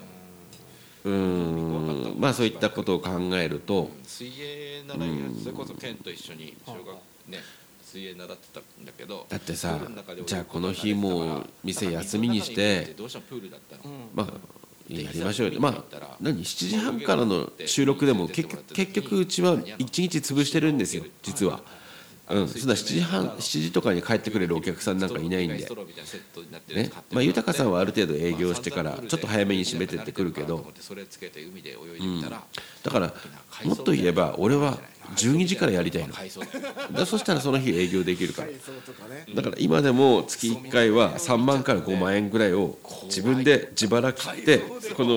[1.04, 5.08] うーんまあそういったことを考えると水泳ならい
[5.42, 6.86] それこそ県と一緒に小学
[7.28, 7.38] ね
[7.82, 9.78] 水泳習ってたんだけどだってさ
[10.26, 14.26] じゃあこの日もう店休みにしてどうしてもプールだったの、まあ
[14.88, 15.60] やりましょうよ。
[15.60, 21.60] まあ何7時半からの収録でも結局結局うちは1日潰してるんですよ実は。
[22.28, 25.58] うん、そんな7時半7時とかに帰ってくれるお客さんなんかいないんで。
[26.74, 26.90] ね。
[27.12, 30.72] まあ豊さんはある程度営業してからちょっと早めに閉めてってくるけど。
[30.80, 32.42] それつけて海で泳いでみたら、
[32.82, 33.14] だから
[33.64, 34.78] もっと言えば俺は
[35.14, 36.14] 12時からやりたいの。
[36.92, 38.48] だそしたらその日営業できるから。
[39.34, 44.58] だから今でも月1回は3万から5万円ぐらいを自分で自腹切って
[44.96, 45.10] この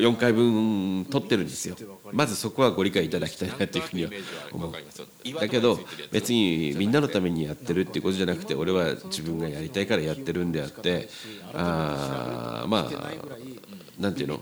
[0.00, 1.76] 4回分取ってるんですよ。
[2.12, 4.10] まずそこはご理解いただきたいなというふうには
[4.52, 4.72] 思う。
[5.40, 5.80] だけど
[6.12, 11.08] 別にみんなのためにやってるっていうことじゃなくて俺は自分がやりたいからやってるんであって
[11.54, 13.12] あーまあ
[13.98, 14.40] なんていうの？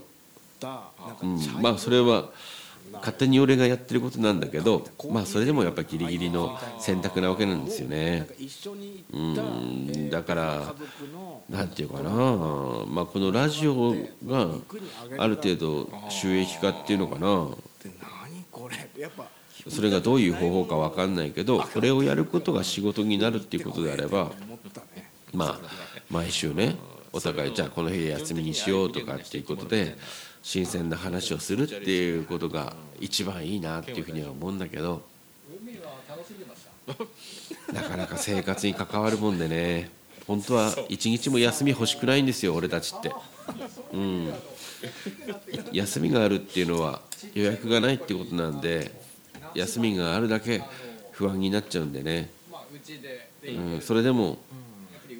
[1.23, 1.61] うん。
[1.61, 2.31] まあそれは
[2.99, 8.25] 勝手に俺がやってることなんだけどまあそれでもやっぱギリギリの選択なわけなんですよね。
[8.27, 8.33] か。
[8.37, 10.83] 一緒にうんだから家族
[11.13, 12.09] のなんていうかな、
[12.87, 14.47] まあ、このラジオが
[15.17, 17.49] ある程度収益化っていうのかな。
[17.83, 19.01] で何これ？
[19.01, 19.25] やっぱ
[19.67, 24.31] それがどういう方法か分かんないけどこれをやることが仕事になるっていうことであれば
[25.33, 25.59] まあ
[26.09, 26.77] 毎週ね
[27.11, 29.97] お互いじゃあこの日休みにしようとかっていうことで
[30.41, 35.01] 新鮮な話をするっていうことが一番いいなっていうふうには思うんだけど。
[37.73, 39.91] なかなか生活に関わるもんでね。
[40.25, 43.11] 本当は一日も休み欲しくないんですよ俺たちって。
[43.93, 44.33] うん。
[45.71, 47.01] 休みがあるっていうのは
[47.33, 48.91] 予約がないってことなんで
[49.53, 50.63] 休みがあるだけ
[51.11, 52.29] 不安になっちゃうんでね、
[53.43, 54.37] うん、それでも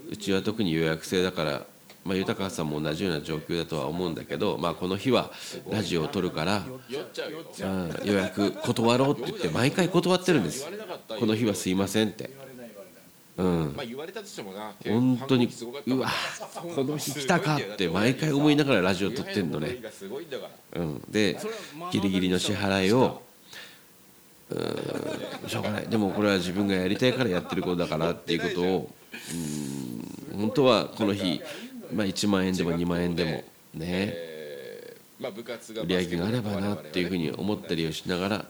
[0.09, 1.65] うちは特に予約制だから、
[2.09, 5.29] まあ、豊さんも同じような状況だとは思うんだけど、まあ、この日は
[5.69, 10.65] ラジオを撮るから、うん、予約断ろうって言って毎回断ってるんです。
[11.19, 12.31] この日はすいませんって、
[13.37, 13.75] うん、
[14.83, 15.49] 本当に
[15.85, 16.09] うわ
[16.75, 19.77] この日来たかって毎回思いながらラジオ撮ってんのね、
[20.73, 21.37] うん、で
[21.91, 23.21] ギリギリの支払いを
[24.49, 24.55] う
[25.45, 25.87] んしょうがない。
[25.87, 28.89] でもこれは自分がやりたいからやってることだからっていうことを
[29.31, 31.41] うん本当はこの日、
[31.91, 33.43] まあ、1万円でも2万円でもね。
[33.73, 34.29] えー
[35.19, 38.45] まあ部活が売り上げがあればなっていうふうに思ったりをしながらで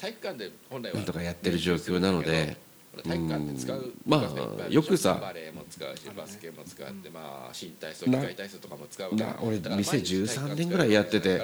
[0.00, 2.56] 体育館で本来はなんとかやってる状況なので
[3.04, 3.94] ううん。
[4.06, 11.42] まあよくさバレーも使うしバスケも使ってまあ新体操機械体操とかも使うからな俺店毎日体育館13年ぐらいやってて。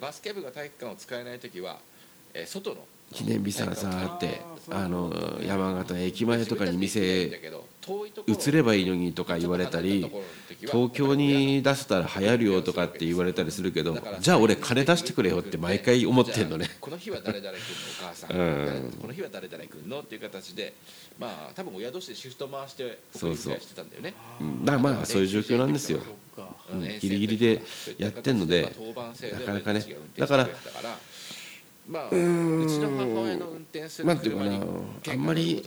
[0.00, 1.78] バスケ部が体育館を使えない時は
[2.34, 4.40] えー外の記念日さんさって
[4.70, 7.30] あの山形駅前とかに店
[8.26, 10.10] 移ればいいのにとか言われたり
[10.60, 16.68] 東京に出せたら流行るよとかって言われたりするけどじゃあ俺金出してくれよって毎回思ってんのね。
[16.80, 17.64] この日は誰々来るの
[18.00, 18.42] お母さん、う
[18.88, 18.92] ん。
[19.00, 20.74] この日は誰々来るのっていう形で
[21.18, 24.14] まあ多分親同士でシフト回して送り迎えしてたんだよね。
[24.40, 24.64] うん。
[24.64, 26.00] だからまあそういう状況なんですよ。
[26.72, 26.80] うん。
[26.82, 27.62] ギリギリで
[27.98, 28.72] やってんので
[29.32, 29.84] なかなかね。
[30.16, 30.48] だから
[31.90, 34.60] まあ、うちの母親の運転する車に
[35.08, 35.60] あんまり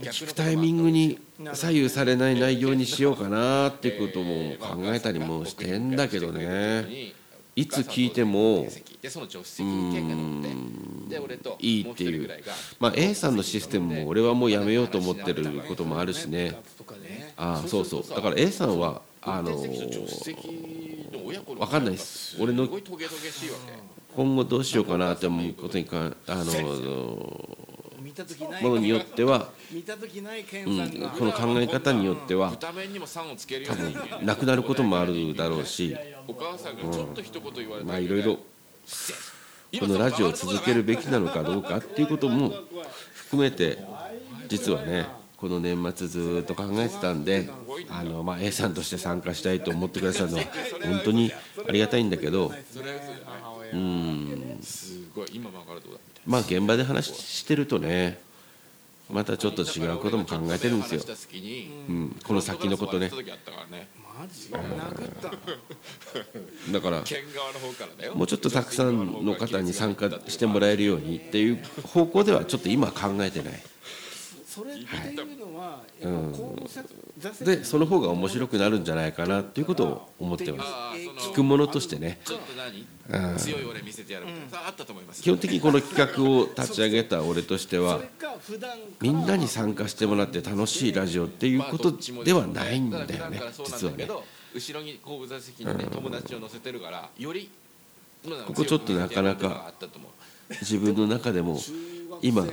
[0.00, 1.18] 聞くタイミングに
[1.52, 7.12] 左右されない内容にしようかなっていうことも考えたりもしてんだけどね。
[7.56, 8.68] いつ聞いても
[11.58, 12.30] いいっていう。
[12.78, 16.54] まあ A さんのシステムも俺はもうやめようと思ってることもあるしね。
[17.36, 18.08] ああそうそう。
[18.08, 22.36] だから A さんはあの運転席と助手席の親子のわかんないっす。
[22.40, 22.68] 俺の
[24.18, 26.44] 今後どうしようかなって思うことにかあの
[28.60, 29.82] ものによっては、うん、
[31.16, 35.96] この考え方によっては豚麺にも3をつけるようになくなることもあるだろうし
[36.26, 38.42] お母さんがちょっと一言言われたまあいろいろこ
[39.86, 42.52] のラジオを続けるべきなのかどうかっていうことも
[43.14, 43.78] 含めて
[44.48, 45.06] 実はね
[45.36, 47.48] この年末ずっと考えてたんで
[47.88, 50.44] あの、まあ、A さんとして参加したいと思ってくださるのは
[50.82, 51.30] 本当に
[51.68, 52.52] ありがたいんだけど
[53.72, 54.58] うん。
[54.62, 58.18] すごい今分かるとこだまあ現場で話してるとね
[59.10, 61.02] またちょっと違うことも考えてるんですよ。
[61.88, 63.10] うん、この先のことね。
[66.72, 67.04] だから
[68.14, 73.62] もうちょっとたくさんの方に参加してもらえるようにっていう方向ではちょっと今は考えてない
[74.58, 77.44] それっていうのはやうん。
[77.46, 80.70] でその方が面白くなるんじゃないかなっていうことを思ってます。
[81.30, 82.20] 聞くものとしてね。
[82.24, 83.38] ちょっと何？
[83.38, 85.22] 強い俺見せてやるみたいなさああったと思います。
[85.22, 88.00] 基本的にこの企画を立ち上げた俺としては
[89.00, 91.92] みんなに参加してもらって楽しいラジオっていうこと
[92.24, 94.08] ではないんだよね実はね。
[94.54, 97.48] 後ろに後部座席にね友達を乗せてるからより
[98.46, 100.10] ここちょっとなかなかあったと思う
[100.60, 101.58] 自分の中でも
[102.22, 102.50] 今考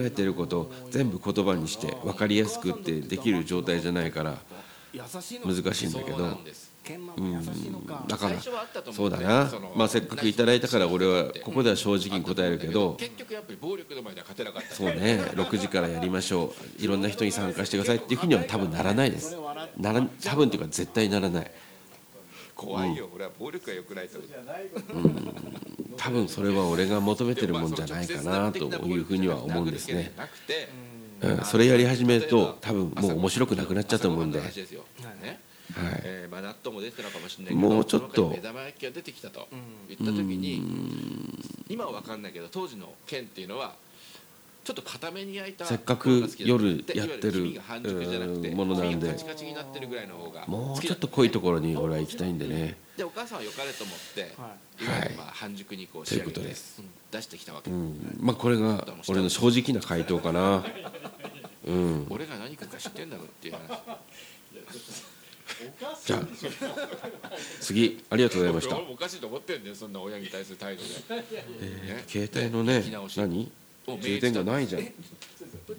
[0.00, 4.38] えてることを全部言葉にして分かりやすくってできる状態じゃないから
[4.92, 6.38] 難しいんだけど
[7.16, 7.42] うん
[8.06, 8.40] だから
[8.92, 9.50] そうだな。
[9.74, 15.20] まあせっかくいただいたから俺はここでは正直に答えるけど結局やっぱり暴力の前では勝てなかったそうね。
[15.34, 16.82] 6時からやりましょう。
[16.82, 19.36] いろんな人に参加してくださいっていうふうには多分ならないです。
[19.76, 21.50] なら多分っていうか絶対ならない。
[22.56, 23.08] 怖いよ。
[23.14, 24.18] 俺は暴力が良くないと
[25.96, 30.68] 多分それは俺が求めてるもんじゃないかなというふうには思うんですね、なくて
[31.22, 34.50] うん、それやり始めると多分もう面白くなくなっちゃうと思うんで、はい。
[36.04, 38.28] えーまあ納豆も出てたのかもしれないけどもうちょっと。
[38.28, 39.48] 目玉焼きが出てきたと
[39.88, 40.62] 言った時に
[41.68, 43.74] 今は分かんないけど当時の県っていうのは
[44.66, 47.62] ちょっと固めに焼いたせっかく夜やってる
[48.56, 49.06] ものなんで。
[49.06, 55.14] 黄身がカチカチになってるぐらいの方がもうちょっと濃いところに俺は行きたいんでね、でお母さんは良かれと思って、はい。
[55.16, 56.82] まあ半熟にこう仕上げということてです。
[57.12, 60.64] 出してきたわけ、うん、まあこれが俺の正直な回答かな。
[61.64, 62.06] うん。
[62.10, 63.68] 俺が何食うか知ってんだろっていう話。
[66.04, 66.20] じゃあ
[67.60, 68.74] 次ありがとうございました。
[68.78, 70.88] 俺もおかしいと思ってんだよそんな親に対する態度で、
[71.20, 72.82] ね携帯のね
[73.16, 73.52] 何？
[73.86, 74.82] 充電がないじゃん。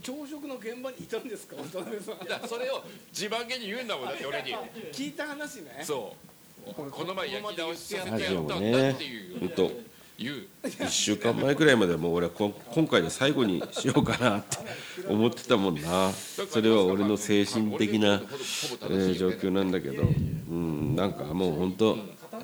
[0.02, 2.48] 朝食の現場にいたんですか渡辺さん。
[2.48, 4.56] それを自慢げに言うんだもんだって俺に。
[4.92, 5.82] 聞いた話ね。
[5.84, 6.74] そう。
[6.74, 9.40] この前焼き直しさせてやラジオったんだっていう。
[9.40, 9.72] ほんと
[10.18, 10.48] 言う。
[10.64, 14.58] 1週間前くらいまでもう俺はこ今回で最後にしようかなって
[15.08, 16.12] 思ってたもんな。
[16.12, 20.04] それは俺の精神的な、えー状況なんだけど。
[20.04, 20.06] う
[20.54, 21.98] んなんかもう本当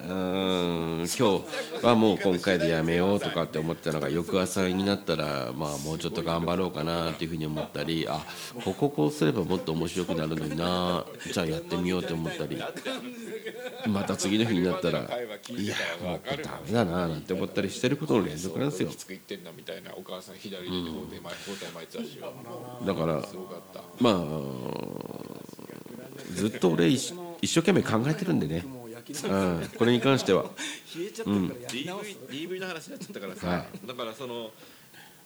[0.04, 8.26] うん今日はもう今回でやめようとかって思ってたのが翌朝になったらまあもうちょっと頑張ろうかなっていうふうに思ったりあ
[8.66, 12.62] こここうすればもっと面白くなるのになじゃあやってみようって思ったり
[13.88, 15.04] また次の日になったらい
[15.68, 18.90] やもうダメだななんて思ったりしてることの連続なんですよ。
[18.90, 19.44] きつく言ってん。
[19.44, 22.34] なみたいなお母さん左に包帯巻い包帯巻いてたしよ
[22.86, 23.22] だから
[24.00, 24.24] まあ
[26.34, 30.44] ずっと俺一一生懸命考えてるんでね、もうん、これに関しては。
[30.96, 32.10] 冷えちゃったから焼き直す。
[32.30, 34.52] DV, DV の話になっちゃったからさ、はだからその、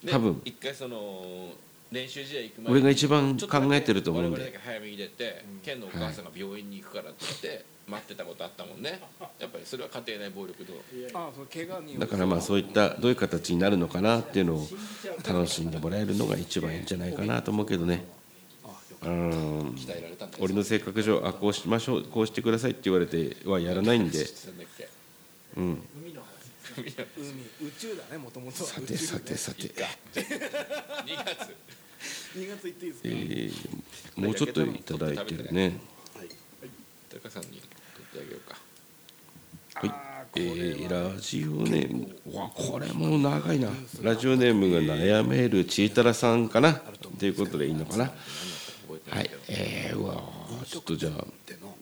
[0.03, 0.41] ね多分。
[0.45, 1.51] 一回その
[1.91, 4.32] 練習試合行く前に俺が一番考えてると思うんで。
[4.32, 8.99] 我々だけ早めに出て、県のお母さんが病院に行くからって言って待ってたことあったもんね。
[9.39, 10.73] やっぱりそれは家庭内暴力と
[11.13, 11.99] あその怪我による。
[11.99, 14.67] だからまあそういったどういう形になるのかなっていうのを
[15.25, 18.03] 楽しんでもらえるのが一番いいんじゃないかなと思うけどね
[19.03, 19.59] うん。
[19.75, 24.19] 鍛えられたんだ俺の性格上あこうしましょうこうしてくださいって言われてはやらないんで。
[24.47, 24.89] なんだっけ。
[25.57, 25.81] うん。
[25.97, 26.11] 海
[26.89, 31.55] 宇宙だねもともとさてさてさて、2月。
[32.37, 35.79] 2月行っていいですか、えーもうちょっといただいてるね。
[36.15, 36.27] はい。
[37.09, 38.57] 高さんに取ってあげようか。
[39.75, 39.89] はい。
[39.89, 42.15] あえーラジオネーム。
[42.25, 43.69] うわこれも長いな。
[44.01, 46.73] ラジオネームが悩めるちいたらさんかな。
[46.73, 48.11] ということでいいのかな
[49.09, 50.21] はいえー、うわ
[50.65, 51.25] ちょっとじゃあ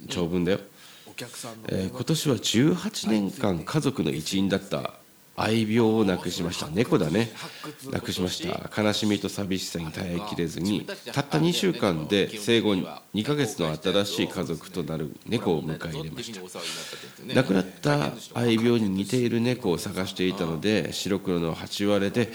[0.10, 0.60] 長文だよ、
[1.68, 4.96] えー今年は18年間家族の一員だった
[5.38, 6.68] 愛病を亡くしました。
[6.68, 7.30] 猫だね。
[7.92, 8.82] 亡くしました。
[8.82, 11.22] 悲しみと寂しさに耐えきれずにた。
[11.22, 16.40] った2週間で生後2ヶ月の新しい家族となる猫を迎え入れました。
[17.34, 22.32] 亡くなった愛病に似ている猫を探していたので白黒の8割れで、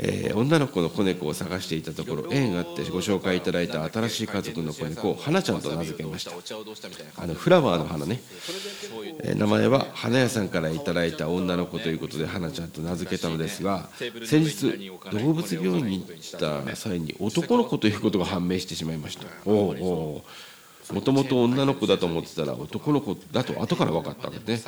[0.00, 6.30] えー女の子の子猫を探していたところ縁があってご紹介いただいた新しい家族の子猫を花ちゃんと名付けました。
[7.16, 8.20] あのフラワーの花ね、
[9.24, 13.88] えー名前は花屋さんからいただいた女の子ということで花ちゃんと名付けたのですが
[14.24, 19.26] 先日動物病院に行った際に男の子ということが判明してしまいました。
[19.44, 20.22] おうお
[20.90, 20.94] う。
[20.94, 24.62] もともと女の子だと思ってたら男の子だと後から分かったんだね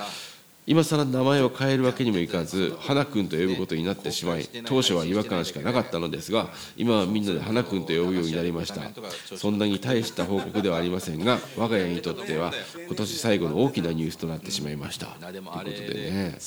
[0.67, 8.83] 今更名前を変えるわけにもいかず花くんと呼ぶことになってしまい当初は違和感しかなかったのですが今はみんなで花くんと呼ぶようになりました。
[9.37, 12.53] そんなに大した報告ではありませんが我が家にとっては
[12.87, 15.07] 今年最後の大きなニュースとなってしまいました。
[15.07, 16.39] ということれでね。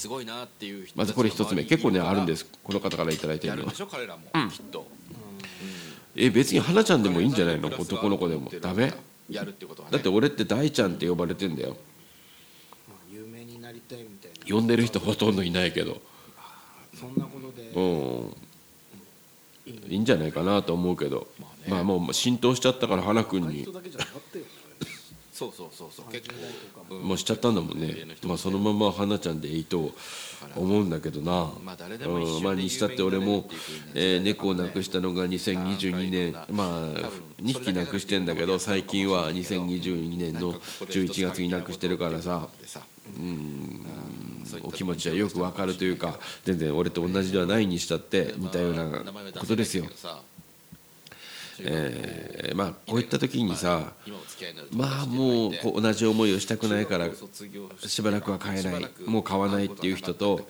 [0.96, 2.46] まずこれ一つ目結構ねあるんです。
[2.46, 3.66] すこの方からいただいてるの。
[3.66, 4.52] はやるん。
[6.16, 7.68] え別に花ちゃんでもいいんじゃないの？
[7.70, 8.52] 男の子でも。
[8.62, 8.94] ダメ？
[9.30, 9.94] やるってことはね。
[9.94, 11.76] だって俺って大ちゃんって呼ばれてんだよ
[12.88, 16.02] まあ、有名になりたいみたいな呼んでる人ほとんどいないけど。
[16.94, 17.80] そんなことで、う
[19.70, 19.92] ん。
[19.92, 21.28] いいんじゃないかなと思うけど。
[21.68, 23.64] まあもう浸透しちゃったから花くんに。
[23.64, 24.50] 人だけじゃなかったよね
[25.32, 25.54] そう。
[25.56, 26.12] そうそうそう。
[26.12, 26.36] 結構
[26.96, 27.04] うん。
[27.04, 27.96] もうしちゃったんだもんね。
[28.24, 29.92] まあそのまま花ちゃんでいいと
[30.56, 31.52] 思うんだけどな。
[31.64, 31.78] ま
[32.52, 33.50] あにしたって俺も
[33.96, 36.34] えー猫を亡くしたのが2022年。
[36.52, 36.68] まあ
[37.42, 42.50] 2匹亡くしてんだけど最近は2022年の11月に亡くしてるからさ。
[42.62, 42.82] でさ
[44.62, 49.04] お気持ちはよくわかるというか全然俺と同じではないにしたって似たような
[49.40, 49.86] ことですよ。
[51.60, 53.94] えーまあこういった時にさ
[54.72, 57.10] まあもうこう同じ思いをしたくないから
[57.86, 60.48] しばらくは買えないもう買わないっていう人と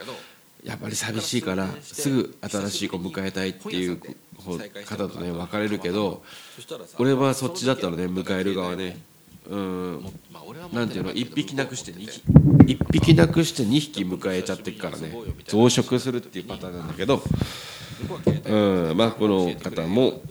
[0.63, 3.99] やっぱり寂しいからすぐ新しい子迎えたいっていう
[4.85, 6.23] 方とね別れるけど
[6.99, 8.97] 俺はそっちだったらね迎える側ね
[9.49, 10.05] うん。
[10.71, 12.23] なんていうの？1匹なくして2匹
[12.75, 15.11] 1匹なくして2匹迎えちゃってっからね。
[15.47, 17.21] 増殖するっていうパターンなんだけど。
[18.45, 18.97] うん。
[18.97, 20.21] まあこの方も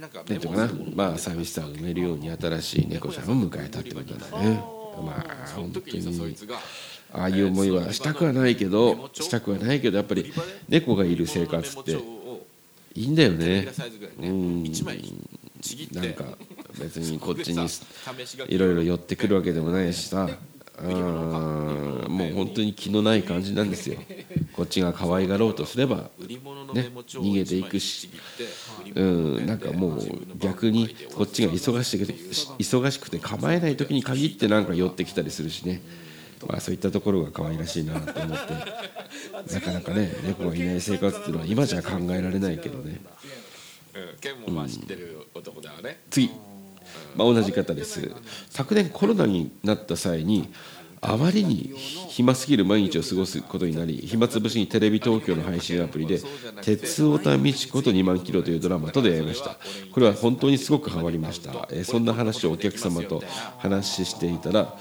[0.00, 0.70] なんていうかな。
[0.94, 4.76] まあ寂しさを埋めるように新しい猫ちゃんを迎えたってことだね。
[5.02, 6.36] まあ本当時に
[7.12, 10.32] ああいう思いはしたくはないけどしたくはないけどやっぱり
[10.68, 11.92] 猫がいる生活って
[12.94, 13.68] いいんだよね
[14.20, 14.64] うん
[15.92, 16.24] なんか
[16.78, 17.66] 別にこっちに
[18.48, 20.28] いろいろ寄ってくるわけでもないしさ。
[20.82, 22.06] うん。
[22.08, 23.98] もう本当に気のない感じなんですよ。
[24.52, 26.10] こっちが可愛がろうとすれば
[26.74, 28.08] ね逃げていくし。
[28.94, 30.00] うんなんかもう
[30.38, 32.12] 逆にこっちが忙しくて
[32.58, 35.80] 忙しくて構えない時に限ってなんか寄ってきたりするしね。
[36.46, 38.52] まあそういったところが可愛らしいなと思って。
[39.54, 43.00] なかなかね猫がいない生活っていうのは今じゃ考えられないけどね。
[43.94, 44.18] うん。
[44.20, 46.00] ケンもまあ知ってる男だよね。
[46.10, 46.30] 次、
[47.16, 48.12] まあ、同じ方です。
[48.50, 50.48] 昨年コロナになった際に
[51.00, 51.72] あまりに
[52.08, 56.20] 暇すぎる毎日を過ごすことになり暇つぶしにテレビ東京の配信アプリで
[56.62, 59.58] 「鉄オタ美智子と2万キロ」というドラマと出会いました。
[59.92, 63.22] これは本当にすごくハマりました、えーそんな話をお客様と
[63.58, 64.74] 話していたら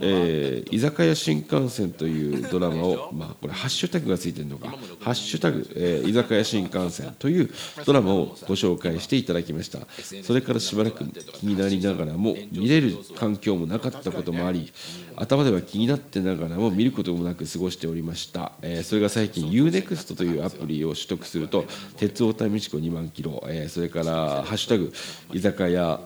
[0.00, 4.68] えー居酒屋新幹線というドラマを、まあ、これハッシュタグがついてるのか
[5.00, 7.50] 「ハッシュタグ、えー居酒屋新幹線」という
[7.84, 9.80] ドラマをご紹介していただきました。
[10.22, 14.72] それからしばらく気になりながらも見れる環境もなかったこともあり
[15.16, 21.64] 頭では気になってながらも見ることもなく過ごしておりました、えーそれが最近 UNEXT というアプリを取得すると
[21.96, 24.92] 鉄オタ美智子2万キロ、えーそれから「ハッシュタグ
[25.32, 26.00] 居酒屋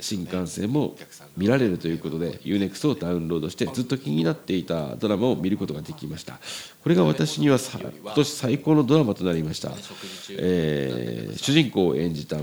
[0.00, 0.96] 新幹線」も
[1.36, 6.38] 見られるということで UNEXT をダウンロードしてずっと気になっていたドラマを見ることができました。
[6.82, 9.72] これが私にはさ今年最高のドラマとなりました、
[10.30, 12.36] えー主人公を演じた、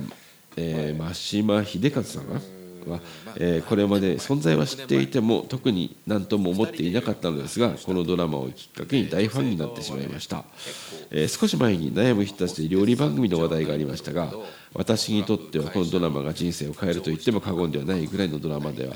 [0.55, 2.39] えー、真島秀和さんが
[2.87, 2.99] は、
[3.39, 10.43] えーこれまで存在は知っていても特に何とも思っていなかったのですがこのドラマをきっかけに大ファンになってしまいました、
[11.11, 14.31] えー少し前に悩む人たちで料理番組の話題がありましたが
[14.73, 18.95] 私にとってはこのドラマが人生を変えると言っても過言ではないぐらいのドラマでは、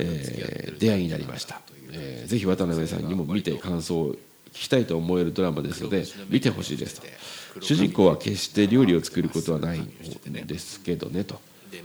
[0.00, 1.60] えー出会いになりました、
[1.92, 4.14] えーぜひ渡辺さんにも見て感想を
[4.54, 7.06] 聞きたいと思えるドラマですので見てほしいですと。
[7.60, 9.86] 主人公は決して料理を作ることはないん
[10.46, 11.40] ですけどねと。
[11.70, 11.82] で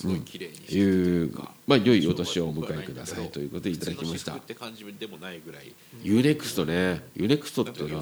[0.00, 1.30] すごい綺麗にしていう
[1.66, 4.34] まあ良いお年をお迎えくださいということでいただきました。
[4.34, 7.02] って感じでもないぐらい U-NEXTね。
[7.14, 7.98] U-NEXTってな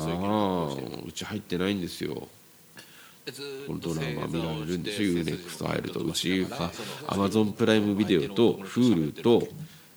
[1.04, 2.28] うち入ってないんですよ。
[3.26, 5.08] でずーこのっとドラマ見られるんですよ。
[5.08, 6.46] U-NEXT入るとうち
[7.08, 9.48] アマゾンプライムビデオと Hulu と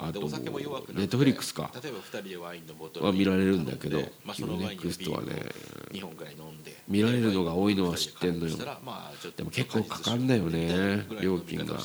[0.02, 1.72] あとネットフリックスか。
[1.82, 5.34] 例えば2人でワインのボトルは見られるんだけどまあ、そのネクストはね
[5.92, 8.58] 2本ぐらい飲んで見られるのが多いのは知ってんのよ。
[8.58, 11.74] でも結構かかんだよね料金が。
[11.76, 11.80] だ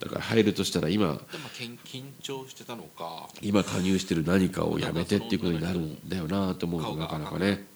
[0.00, 7.66] だから入るとしたら今でまあ緊緊張してたのか今加入してる何かをやめてっていうことになるんだよなと思うとなかなかね。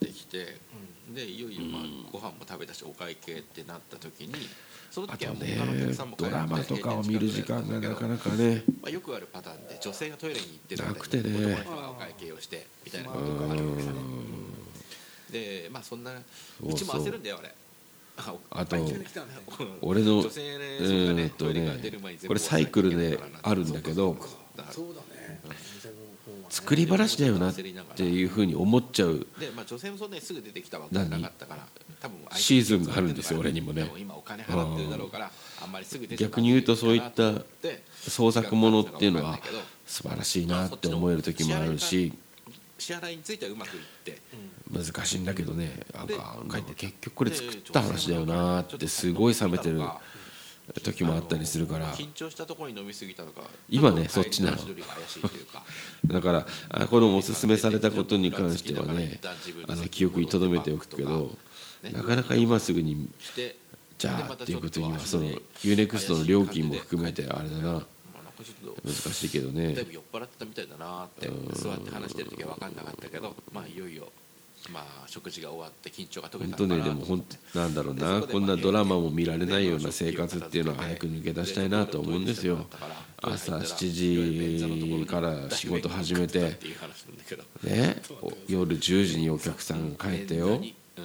[1.15, 4.35] でいよいよまあご飯も食べたしお会計ってなった時に
[4.95, 8.63] そのあ時はもうとね他のお客さんもドラマとかを見る時間がなかなかね。
[8.81, 11.23] まあ、よくあるパターンで女性がトイレに行ってたなくてね。
[11.35, 13.93] 男の人がお会計をしてみたいなことがあるわけですね。
[15.33, 16.23] でまあそんなう
[16.63, 16.75] う。
[16.75, 17.53] ちも焦るんだよあれ。
[18.51, 18.77] あと
[19.81, 24.17] 俺の女性ねえっとトイレからね出る前に全部これサイクルであるんだけど
[26.55, 27.55] 作り話だよなっ
[27.97, 29.27] ていうふうに思っちゃう。
[29.41, 31.67] で、まあ、女性もそんなにすぐ出てきたわけじゃなかったから
[32.01, 39.41] 多分シーズンがあるんですよ俺にもねで今お金払ってるだろうからあんまりすぐ出て逆に言うとそういったで創作ものっていうのは
[39.85, 42.13] 素晴らしいなって思える時もあるし
[42.79, 44.21] 支払いについてはうまくいって
[44.71, 49.81] 難しいんだけどねなんかなんか結局これ作った話だよなってすごい冷めてる
[50.73, 51.93] 時もあったりするから。
[51.95, 54.57] 緊張したところに飲み過ぎたのか今ねそっちなの。
[56.07, 59.21] だからあこのおすすめされたことに関してはね
[59.69, 61.37] あの記憶に留めておくけど
[61.93, 63.09] なかなか今すぐに
[63.99, 65.31] じゃあっていうことにはその
[65.63, 67.87] UNEXT の料金も含めてあれだな。
[68.85, 69.75] 難しいけどね。
[69.75, 74.09] だいぶ酔っ払ってたみたいだなって座って話してる時は分かんなかったけどまあいよいよ
[74.73, 78.23] まあ食事が終わって緊張が解け本たのかな当ねでも本当なんだろうな。
[78.23, 82.67] こんなドラマも見られないような生活っていうのは早く抜け出したいなと思うんですよ。
[83.23, 86.59] 朝7時から仕事始めて
[87.63, 90.61] ねお夜10時にお客さんが帰ってよ。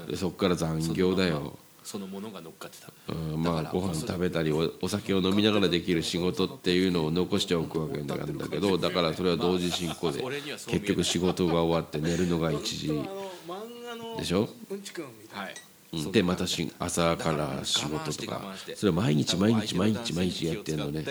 [0.07, 1.57] でそこから残業だよ
[1.89, 2.91] そのものが乗っかってた。
[3.11, 10.23] うんまあご飯食べたりおお酒を飲みながらできる仕事っていうのを残しておくわけなんだけどだからそれは同時進行で
[10.67, 12.89] 結局仕事が終わって寝るのが1時
[14.19, 14.47] でしょ？
[14.69, 14.81] うん。
[14.83, 15.43] ちくんみたいな。
[15.45, 15.53] はい。
[15.93, 18.53] うんでまたし朝から仕事とか。
[18.75, 21.03] それを毎日毎日毎日毎日やってんのね。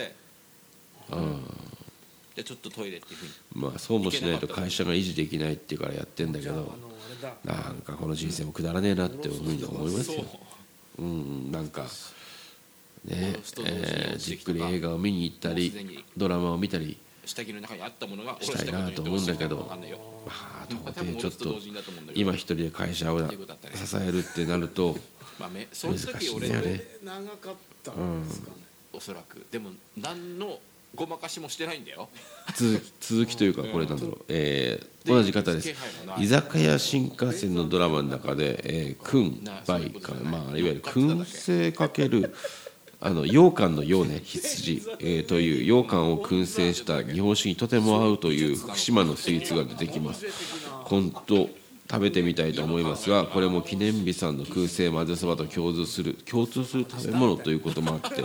[2.36, 3.32] でちょっとトイレっていうふうに。
[3.64, 6.72] まあそうもしないと会社が維持できないっていうからやってんだけど
[7.44, 10.24] なんかこの人生もくだらねえなっていうふうに思いますよ
[10.98, 13.34] うんなんかね
[13.64, 15.72] えーじっくり映画を見に行ったり
[16.16, 19.78] ドラマを見たり下着の中にあったものがしたいなと思うんだけどま
[20.60, 21.54] あ到底ちょっと
[22.14, 23.26] 今一人で会社を支
[24.00, 24.96] えるってなると
[25.38, 28.56] まあめその難し時俺いんだよねで長かったんですかね。
[28.92, 29.46] おそらく。
[29.52, 30.58] でも何の
[30.94, 32.08] ごまかしもしてないんだよ。
[32.54, 35.74] 続き続きというかこれなんだろう、えー同じ方です。
[36.18, 42.34] 居酒屋新幹線のドラマの中で、えー、君梅か、まあ、いわゆる燻製かける
[43.00, 48.56] あの羊羹の羊ね羊、えーという羊羹を燻製した日本酒にとても合うという。
[48.56, 50.26] 福島のスイーツが出てきます。
[50.84, 51.48] 今度
[51.90, 58.22] 食べてみたいと思いますがこれも記念日さんの燻製混ぜそばと共通する共通する食べ物ということもあって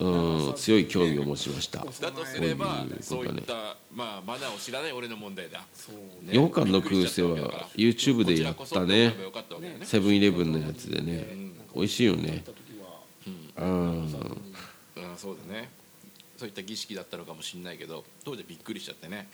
[0.00, 1.84] うん強い興味を持ちました。
[1.84, 5.96] だとすればそういだねったまあマナーを知らない俺の問題だそう。
[6.26, 9.14] 羊羹の燻製は YouTube でやったね。
[9.22, 11.26] よかったわけだよねセブンイレブンのやつでね。
[11.74, 12.44] 美味しいよね。
[13.58, 14.04] うん。
[14.04, 14.10] うん。
[15.16, 15.70] そうだね。
[16.38, 19.28] そういった儀式だったのかもしれないけど当時はびっくりしちゃってね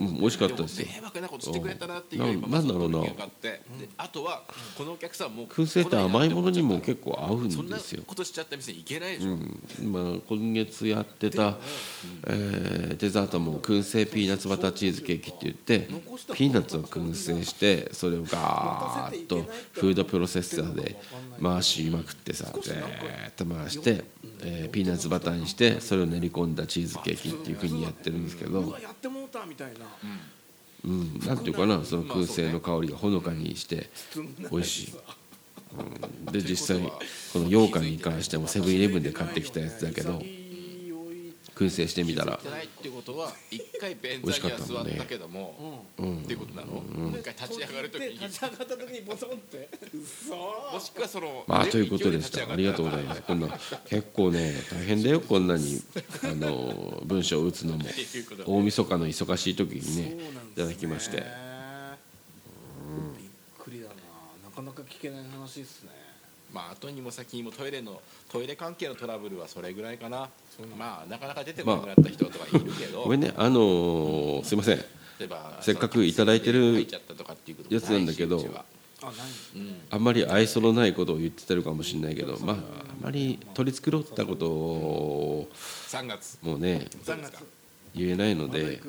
[0.00, 0.86] うん美味しかったですよ。
[0.88, 3.00] 迷惑なことしてくれたなっていうなんだろうな。
[3.96, 4.42] あとは
[4.76, 9.92] このお客さんもう燻製って甘いものにも結構合うんそんなですよことしちゃった店に行けないでしょ、うん。
[9.92, 11.56] まあ、今月やってた、
[12.26, 15.88] えーデザートも燻製ピーナッツバターチーズケーキって言って
[16.34, 20.96] ピーナッツを燻製してそれをガーッとフードプロセッサーで
[21.42, 24.04] 回しまくってさずーっと回して、
[24.42, 28.76] えーピーナッツバターにしてそれを練り込んだチーズケーキっていうふうにやってるんですけど
[29.48, 29.86] みたいな。
[30.84, 33.90] うん、なんていうかなその燻製の香りがほのかにして
[34.52, 34.94] 美味しい、
[35.76, 36.80] うん、で実際
[37.32, 40.22] この羊羹に関してもセブンイレブンで買ってきたやつだけど
[41.58, 42.36] 燻製してみたら。
[42.36, 44.92] ってないってことは一回便美味し座には座かったもんね。
[44.94, 49.68] ったけども、っていうことなの、もう一回立ち上がるとき立ち上がった時にボソンって。
[49.92, 49.98] う
[50.28, 52.48] そももしくはそのまあということでした。
[52.48, 53.22] ありがとうございます。
[53.22, 53.48] こんな
[53.86, 55.82] 結構ね大変だよこんなに。
[56.22, 57.84] あの文章を打つのも。
[58.46, 60.16] 大晦日の忙しい時にね
[60.54, 61.16] いただきまして。
[61.16, 61.24] びっ
[63.58, 63.94] くりだな。
[64.44, 66.07] なかなか聞けない話ですね
[66.52, 70.28] まあ後にも先にもトイレのトイレ関係のトラブルはそれぐらいかな。
[70.76, 74.84] まあなかなか出てこなくなった人とかいるけど、ごめんねあのーすいません。
[75.60, 76.86] せっかくいただいてる
[77.68, 78.44] やつなんだけど
[79.90, 82.58] あんまり愛想のないことを言ってたるかもしれないけどまああ
[83.00, 85.48] まり取り繕ったことを
[85.88, 86.38] 3月。
[86.42, 87.44] もうね3月
[87.94, 88.80] 言えないので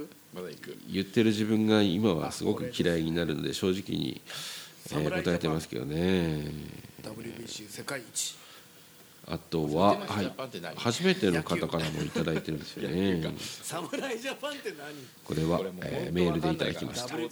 [0.91, 4.22] 言ってる自分が今はすごく嫌いになるので正直に、
[4.91, 6.45] えー答えてますけどね。
[7.03, 8.36] WBC 世界一。
[9.27, 10.34] あとは、はい。
[10.75, 13.21] 初めての方からもいただいてるんですよね。
[13.61, 14.77] 侍ジャパンって何？
[15.23, 17.15] これはこれも、えーメールでいただきました。
[17.15, 17.23] ど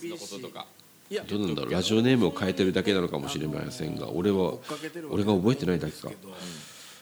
[1.38, 1.72] うなんだろう？
[1.72, 4.54] ラジオネームを変えてるだけなのかもしれませんが俺は
[5.10, 6.12] 俺が覚えてないだけか。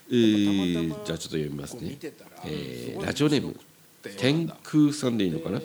[0.08, 1.98] えー、じゃあちょっと読みますね、
[2.46, 3.60] えーラジオネーム
[4.18, 5.60] 天空さんでいいのかな？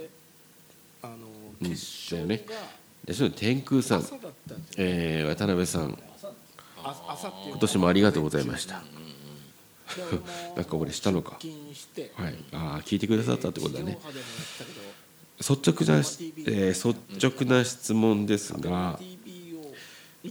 [1.03, 1.17] あの
[1.61, 1.73] うん決
[2.15, 2.47] 勝だよね
[3.13, 4.05] その天空さん、
[4.77, 5.99] えー渡辺さん。
[6.83, 8.83] 今年もありがとうございました。
[10.57, 11.33] なんか俺したのか。
[11.33, 12.35] はい。
[12.53, 13.99] ああ聞いてくださったってことだね。
[15.39, 16.95] 率直な、えー率
[17.27, 18.99] 直な質問ですが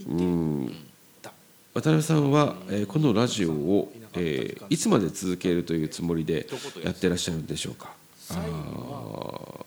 [0.08, 0.74] うん。
[1.20, 1.32] た。
[1.74, 6.48] 渡辺さんは、えーこのラジオを、えーいつまで続けるというつもりで
[6.82, 7.92] やってらっしゃるんでしょうか？
[8.30, 9.64] あー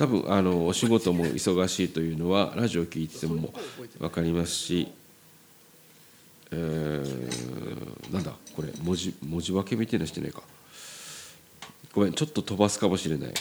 [0.00, 3.52] 多分あのお仕事も忙しいというのはラジオ聞いてても
[3.98, 4.90] 分かりますし、
[6.50, 10.40] えーなんだこれ文字文字分けみたいなしてないか。
[11.92, 13.34] ごめんちょっと飛ばすかもしれない。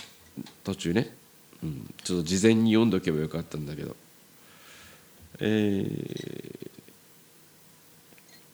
[0.66, 1.16] 途中ね、
[1.64, 3.96] うん、ちょっと事前に読んどけばよかったんだけど。
[5.40, 6.70] えー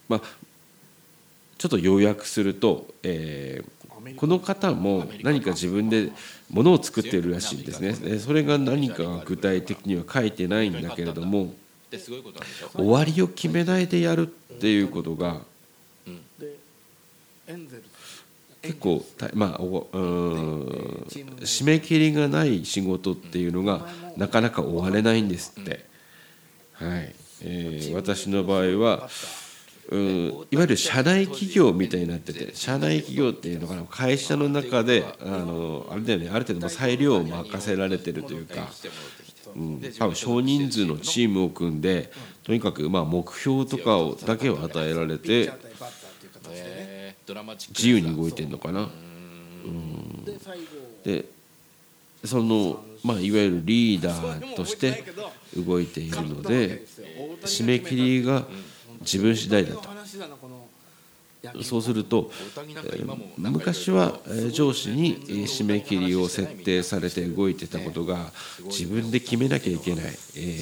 [0.10, 0.22] まあ
[1.58, 3.75] ちょっと要約すると、えー
[4.18, 6.12] この方も何か自分で
[6.50, 8.20] ものを作ってるらしいんですね。
[8.20, 11.54] それが何か具体的には書いてないんだけれども
[12.74, 15.42] 終わりを決めないでやるっていうことが
[18.62, 23.88] 結構まあ締め切りがない仕事っていうのが
[24.18, 25.86] なかなか終われないんですって、
[26.74, 27.16] はい。
[27.42, 29.10] えー私の場合は
[29.90, 29.96] う
[30.50, 38.68] いわゆる社内企業みたいになってて社内企業っていうのかな会社の中であのあれだよねある程度もう裁量を任せられてるというか、
[39.56, 42.12] うん、多分少人数のチームを組んで
[42.44, 45.52] とにかくまあ目標とかをだけを与えられて
[47.70, 48.90] 自由に動いてるのかな。
[50.26, 50.64] で最後
[51.04, 51.26] で
[52.24, 55.04] その、まあ、いわゆるリーダーとして
[55.56, 56.84] 動いているので
[57.44, 58.48] 締め切りが
[59.02, 59.90] 自分次第だと
[61.64, 62.32] そうすると
[63.38, 64.20] 昔は
[64.52, 68.32] 上司に締め切りを設定されて動いてたことが
[68.66, 70.10] 自分で決めなきゃいけない、え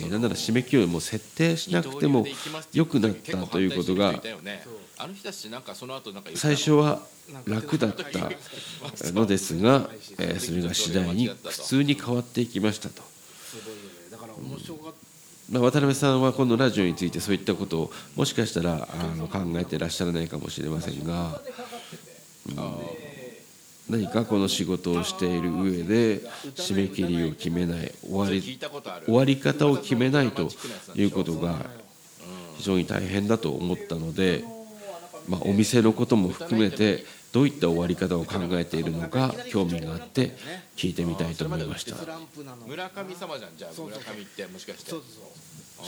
[0.03, 2.25] ーなんなら締め切りをもう設定しなくても
[2.73, 4.13] 良くなったということが
[6.36, 7.01] 最初は
[7.45, 13.01] 楽だったのですがえーそれが次第に普通に変わっていきましたと。
[14.41, 14.93] 面白かっ
[15.49, 21.41] ま、渡辺さんはこのラジオについてそういったことをもしかしたらあの考えてらっしゃらないかもしれませんが、
[22.47, 23.13] うん
[23.89, 26.19] 何かこの仕事をしている上で
[26.55, 30.49] 締め切りを決めない終わり終わり方を決めないと
[30.95, 31.57] いうことが
[32.55, 34.43] 非常に大変だと思ったので、
[35.27, 37.03] まあ、お店のことも含めて
[37.34, 40.31] どういった終わり方を考えているのか興味があって
[40.77, 41.95] 聞いてみたいと思いました。
[41.95, 44.93] たスランプなの村上様じゃんじゃあ村上ってもしかして。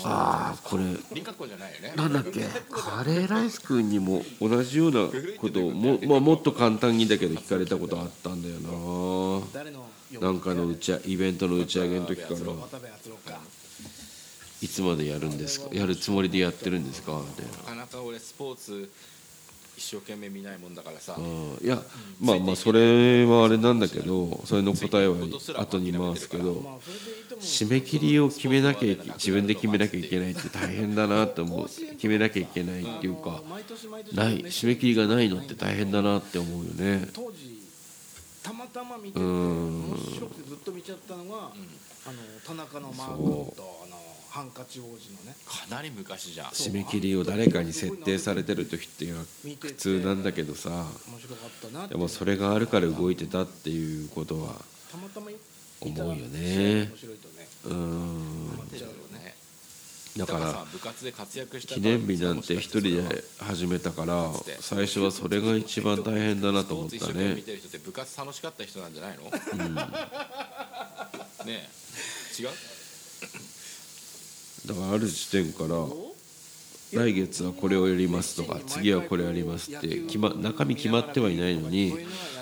[0.03, 0.83] ああこれ
[1.95, 2.41] なんだっけ？
[2.69, 8.55] カレーライス君にも同じようなことを も,、まあ、もっと簡単にだけど聞かれたことあったんだよ
[10.11, 10.19] な。
[10.19, 12.37] なんかの打ち上イベントの打ち上げの時から。
[14.61, 15.69] いつまでやるんですか？
[15.73, 17.21] やるつもりでやってるんですか？
[17.25, 17.51] みたいな。
[17.51, 18.89] なかなか俺スポーツ
[19.77, 21.15] 一生懸命見ないもんだからさ。
[21.17, 21.59] うん。
[21.61, 21.81] いや
[22.21, 25.15] まあまあそれはあれなんだけどそれの答えは
[25.57, 26.79] 後に回すけど
[27.39, 31.65] 締め切りを決めなきゃいけ自分で決めなきゃいけないって大変だなって思う。
[31.65, 33.41] 決めなきゃいけないっていうか
[34.13, 34.39] ない。
[34.43, 37.07] 締め切りがないのって大変だなって思うよね。
[37.13, 37.61] 当時
[38.43, 39.89] たまたま見ててうん。
[39.89, 41.51] 面白くてずっと見ちゃったのが、
[42.05, 42.13] あの
[42.45, 43.84] 田中のマー君と
[44.35, 45.33] ハンカチ王子のね。
[45.45, 46.47] かなり昔じゃん。
[46.47, 49.25] 締め切りを誰かに設定されてる時っていうのは
[49.61, 50.87] 苦痛なんだけどさ。
[51.87, 54.55] でもそれがあるから動いてたっていうことは
[54.91, 55.37] たまたま見
[55.79, 56.89] 思うよね。
[56.91, 57.47] 面白いとね。
[57.63, 58.59] うーん
[60.17, 67.41] だから豊さん部活で活躍した記念日なんて一人で始めたから最初はそれが一番大変だなと思ったね。
[67.85, 69.23] 部活楽しかった人なんじゃないの、
[71.45, 71.69] ね
[72.37, 72.41] え。
[72.41, 72.49] 違う？
[74.65, 75.75] だからある時点から
[76.93, 81.93] 来月はこれをやりますとか次はこれやりますって決、ま、中身決まってはいないのに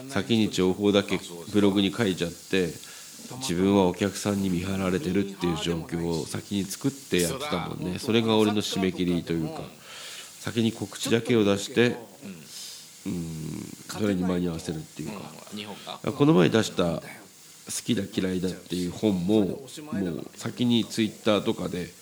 [0.09, 1.19] 先に情報だけ
[1.51, 2.67] ブログに書いちゃって
[3.39, 7.97] 自分はお客さんに見張られてるっていう状況を先に作ってやってたもんね。
[7.97, 9.61] それが俺の締め切りというか
[10.39, 11.95] 先に告知だけを出して
[13.05, 16.11] うんそれに間に合わせるっていうか。
[16.11, 17.01] この前出した
[17.65, 21.93] 「好きだ嫌いだ」っていう本ももう先にツイッターとかで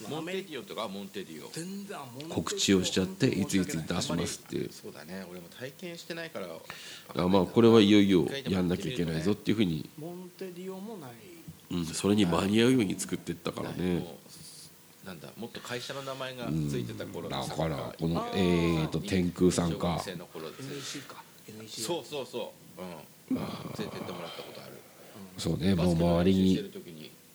[2.30, 4.70] 告知をしちゃっていついつに出しますっていう。
[4.72, 5.26] そうだね。
[5.30, 6.48] 俺も体験してないから。
[7.16, 11.12] あまあこれはいよいよやんなきゃいけないぞっていうふうに、モンテディオもない。
[11.72, 14.06] うん、それに間に合うように作ってったからね。
[15.06, 20.02] なんだもっと会社の名前がついてた頃だのからこのえーと天空さんか。
[21.68, 22.82] そうそうそう。
[22.82, 23.38] うん。
[23.38, 23.46] 連
[23.80, 24.81] れてってもらったことある
[25.42, 26.72] そうねもう周りに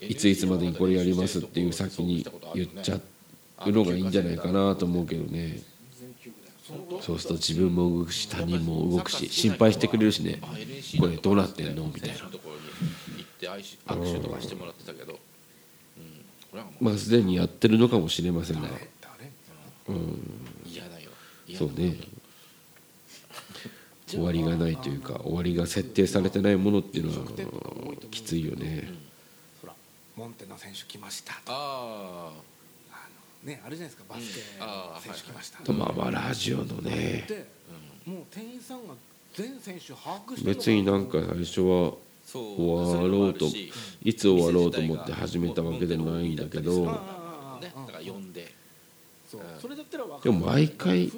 [0.01, 3.01] いついつまでにこれやりますっていう先に言っちゃ
[3.67, 5.59] うのがいいんじゃないかなと思うけどね。
[7.01, 10.39] そうすると自分も動くし他人も動くし心配してくれるしね。
[11.01, 11.85] これどうなってんの？
[11.93, 12.17] みたいな。
[13.41, 15.19] 握手とかしてもらってたけど、
[16.81, 19.31] まあすでにやってるのかもしれませんが誰
[20.65, 21.11] 嫌だよ。
[21.49, 21.97] 嫌だそうね
[24.17, 27.27] 終わりがないというか終わりが設定されてないものっていうのは
[28.11, 28.89] きついよね。
[29.61, 29.75] ほら
[30.17, 31.53] モンテの選手来ましたと。
[31.53, 32.33] あ
[32.91, 33.09] あ
[33.45, 34.41] のねあるじゃないですかバスケ
[35.03, 35.63] 選手来ました。
[35.63, 37.25] とまあまあラジオのね。
[37.29, 37.47] で
[38.05, 38.95] もう店員さんが
[39.35, 41.93] 全選手把握してるのか別になんか最初は
[42.25, 43.47] そう終わろうと
[44.03, 46.89] いつ終わろうと思って始めたわけでもないんだけど。
[46.89, 48.55] あーねだから呼んで。
[49.61, 50.31] それだったら分かる。
[50.31, 51.11] でも毎回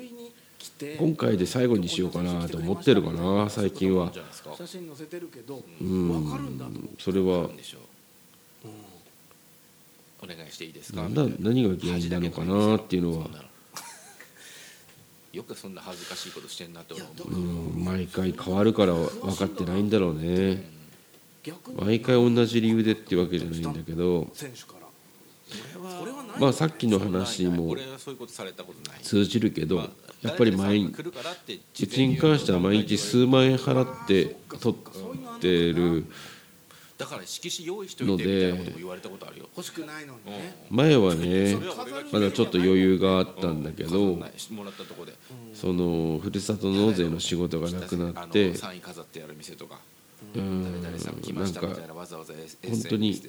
[0.99, 4.11] 今回で最後にしようかなと思ってるかな最近は。
[4.13, 6.09] じゃないですか写真載せてるけどうん。
[6.25, 7.49] 分かるんだと思うそれは
[10.21, 11.09] お願いしていいですか？
[11.09, 13.29] 何が原因なのかなっていうのは。
[15.33, 17.35] よくそんな恥ずかしいことしてんなって思う。
[17.35, 17.85] うん。
[17.85, 20.69] 毎回変わるから分かってないんだろうね。
[21.77, 24.29] 毎回同じ理由でっていうわけじゃないんだけど。
[24.35, 24.89] 選手から。
[25.81, 26.41] 俺それはない。
[26.41, 27.77] まあさっきの話にも
[29.03, 29.91] 通じるけどまあ
[30.23, 36.05] やっぱり毎誰々さんが来るからってうちに関しては毎日数万円払って取ってる
[36.97, 40.67] だから色紙用意しといてみたいなことも言われたことあるよ欲しくないのにね。
[40.69, 41.57] 前はね
[42.11, 44.19] まだちょっと余裕があったんだけど
[45.55, 49.79] そのふるさと納税の仕事がなくなってサイン飾ってやる店とか
[50.35, 53.21] うんなんか本当に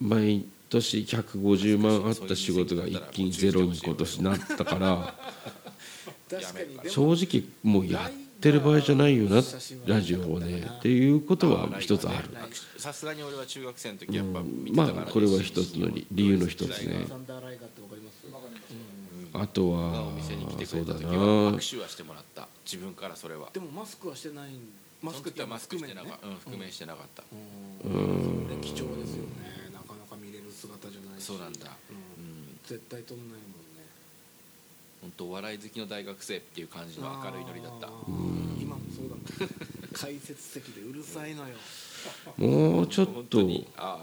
[0.00, 5.14] 毎年150万あった仕事が一気にゼロに今年なったから
[6.88, 8.10] 正直もうやっ
[8.40, 9.42] てる場合じゃないよな
[9.86, 12.28] ラジオをねっていうことは一つある。
[12.76, 14.42] さすがに俺は中学生の時やっぱ
[14.72, 17.06] まあこれは一つの理理由の一つね。
[19.32, 21.00] あとがはお店に来てくそうだな。
[21.00, 22.48] 握手はしてもらった。
[22.64, 23.50] 自分からそれは。
[23.52, 24.50] でもマスクはしてない。
[25.02, 27.24] マスクってマスクしてなねかったうん覆面してなかった。
[27.84, 28.60] うん。
[28.60, 31.24] 貴重ですよねなかなか見れる姿じゃないし。
[31.24, 31.70] そうなんだ。
[31.90, 31.96] うん。
[31.96, 33.44] うん絶対撮んないもんね。
[35.02, 37.88] 本当お笑い好きの大学生っていう感じの明るいノリだった。
[37.88, 38.62] あー。
[38.62, 39.22] 今もそうだもん
[39.92, 41.54] 解説席でうるさいのよ。
[42.36, 43.40] もうちょっ本と。
[43.40, 43.98] 違当にあ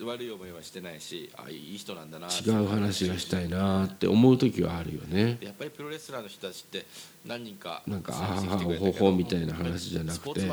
[0.00, 2.50] あ悪い思いはしてないしあいい人なんだなって。
[2.50, 5.38] う話がしたいなって思う時はあるよね。
[5.40, 6.86] やっぱりプロレスラーの人たちって
[7.24, 10.48] 何人かなんか参加してあーきてくれたけどほほみたいな話じゃなくて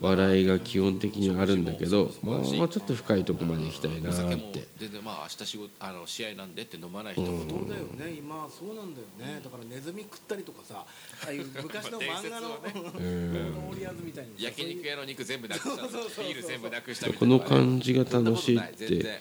[0.00, 4.66] 笑いが基本的にあるんだけどもうちょっと深いとこまで行きたいなって。
[4.78, 8.16] 全然まあ明日仕事あの試合なんでって飲まない人もほとんどそうだよね。
[8.18, 9.40] 今そうなんだよね。
[9.42, 13.04] だからネズミ食ったりとかさああいう昔の漫画の 伝説をね。
[13.04, 19.20] ウォーリアーズみたいにさ焼肉屋の肉全部なくしたビール全部なくしたこの感じが楽しいって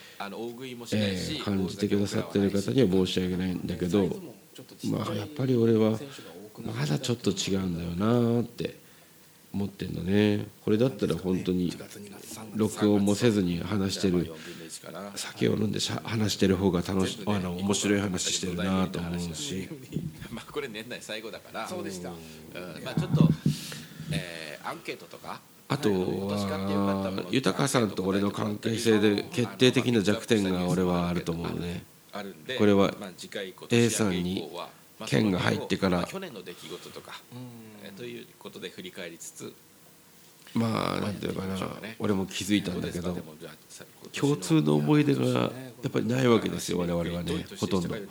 [1.44, 4.33] 感じてくださってる方には申し訳ないんだけど
[4.90, 6.00] まあやっぱり俺は
[6.62, 8.78] まだちょっと違うんだよなって
[9.54, 10.48] 思ってんのね。
[10.64, 11.72] これだったら本当に
[12.56, 14.32] 録音もせずに話してる
[15.16, 19.70] 酒を飲んでしゃ話してる方が楽しあの面白い話してるなと思うし。
[20.32, 21.68] まあこれ年内最後だから。
[21.68, 22.10] そうでした。
[22.10, 22.84] うん。
[22.84, 23.30] まあちょっと、
[24.12, 25.42] えーアンケートとか。
[25.68, 31.84] あとは豊さんと俺の関係性で決定的な弱点が俺はあると思うね
[32.58, 34.50] これはまあ次回今 A 年さんに
[35.08, 37.20] 県が入ってからまあ去年の出来事とか、
[37.84, 39.54] えーということで振り返りつつ
[40.54, 41.56] まあなんていうかな
[42.00, 43.18] 俺も気づいたんだけど
[44.12, 45.50] 共通の思い出がや
[45.88, 47.96] っぱりないわけですよ我々はね年ほとんど。
[47.96, 48.06] って。
[48.06, 48.08] ど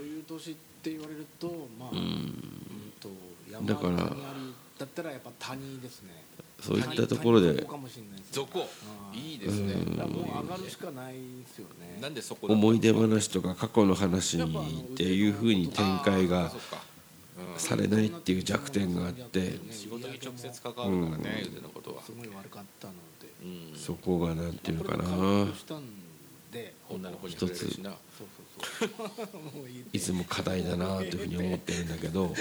[0.00, 2.92] ういう年って言われるとまあ、うん。
[3.00, 3.08] と
[3.50, 4.10] 山だから谷
[4.78, 6.24] だったらやっぱ谷ですね
[6.60, 7.54] そういったところで。
[7.54, 8.18] 谷かもしれない
[9.14, 9.74] いいですね。
[9.74, 14.44] もう上がるしかないですよねなんでそこだ思い出話とか過去の話っ
[14.96, 16.52] ていうふうに展開が
[17.56, 19.58] されないっていう弱点があって。
[19.70, 22.02] 仕事に直接関わるからね腕のことは。
[22.02, 23.28] すごい悪かったので。
[23.42, 23.78] うん。
[23.78, 25.04] そこがなんていうのかな。
[25.04, 25.82] 変わろうとしたん
[26.52, 27.90] で女の子に触れるしな。
[27.90, 28.26] そう
[28.78, 29.38] そうそう。
[29.58, 32.34] もういいいつも課題だなというふうに思ってるんだけど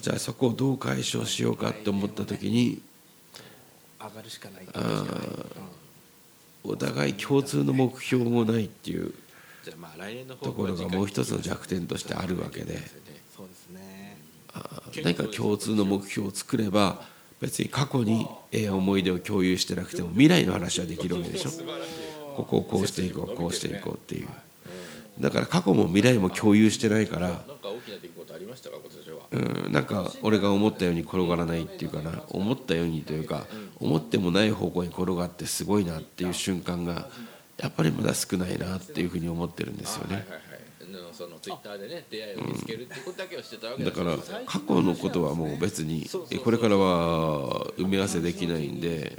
[0.00, 2.80] じゃあそこをどう解消しようかって思った時に
[4.00, 4.66] 上がるしかない
[6.64, 9.14] お互い共通の目標もないっていう
[10.42, 12.78] ところがもう一つの弱点としてあるわけで。
[15.04, 17.02] 何か共通の目標を作れば
[17.40, 21.50] 別に過去にええ思い出を共有してなくても未来の話はできるわけでしょ。
[22.36, 24.28] ここをこうしていこうこうしていこうっていう。
[25.20, 27.44] だから過去も未来も共有してないから
[29.32, 33.44] うんなんか俺が思ったように転がらないっていうかな思ったようにというか
[33.80, 37.08] 思ってもない方向に転がってすごいなっていう瞬間が
[37.58, 40.16] やっぱりまだ少ないなっていうふうに思ってるんですよね。
[40.16, 40.30] はいはい。
[40.32, 40.56] はい
[41.02, 43.90] のそのツイッターでね出会いを見つけるっていうことだけをしてたわけだ。
[43.90, 44.16] から
[44.46, 46.08] 過去のことはもう別に
[46.44, 49.18] これからは埋め合わせできないんで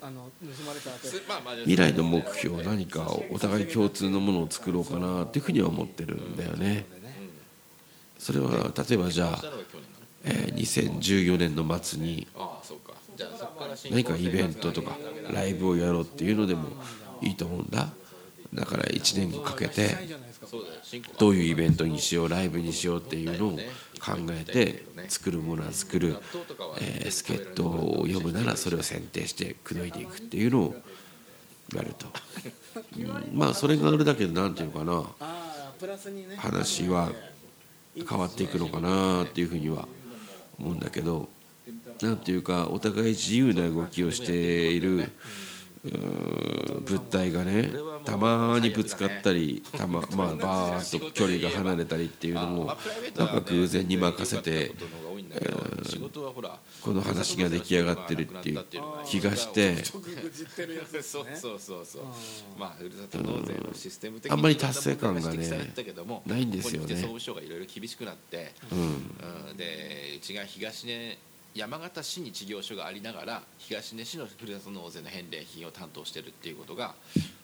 [1.65, 6.85] 未来の目標何かをお互い共通のものを作ろうかなっていうふうには思ってるんだよね。
[8.17, 9.43] それは例えばじゃあ
[10.23, 12.27] えー2014年の末に
[13.89, 14.97] 何かイベントとか
[15.31, 16.69] ライブをやろうっていうのでも
[17.21, 17.89] いいと思うんだ。
[18.53, 19.89] だから1年かけて
[21.19, 26.15] どういうイベントにしようライブにしようっていうのを考えて作るものは作る、
[26.79, 30.75] えー助っ人を呼ぶならそれを選定して口説いていくっていうのを
[31.75, 32.07] やると、
[32.97, 35.37] うんまあそれがあるだけでなんていうのかな。
[36.37, 37.11] 話は
[37.95, 39.87] 変わっていくのかなっていうふうには
[40.59, 41.29] 思うんだけど
[42.01, 45.11] 何ていうかお互い自由な動きをしている
[46.85, 47.69] 物体がね
[48.05, 52.77] たまにぶつかったりたままあバーッと距離が離れたりっていうのも
[53.17, 54.71] なんか偶然に任せて
[56.81, 58.63] この話が出来上がってるっていう
[59.05, 59.73] 気がして。
[59.73, 62.03] 直口ってるやつですそうねそうそうそう。
[62.57, 65.33] まあふるさと納税のシステム的あんまり達成感がねな
[66.37, 66.95] いんですよね。
[66.95, 68.53] 総務省がいろいろ厳しくなって
[69.57, 71.17] でうちが東根
[71.55, 76.93] 山形市に事業所がありながら東根市のふるさと納税の返礼品を担当してるっていうことが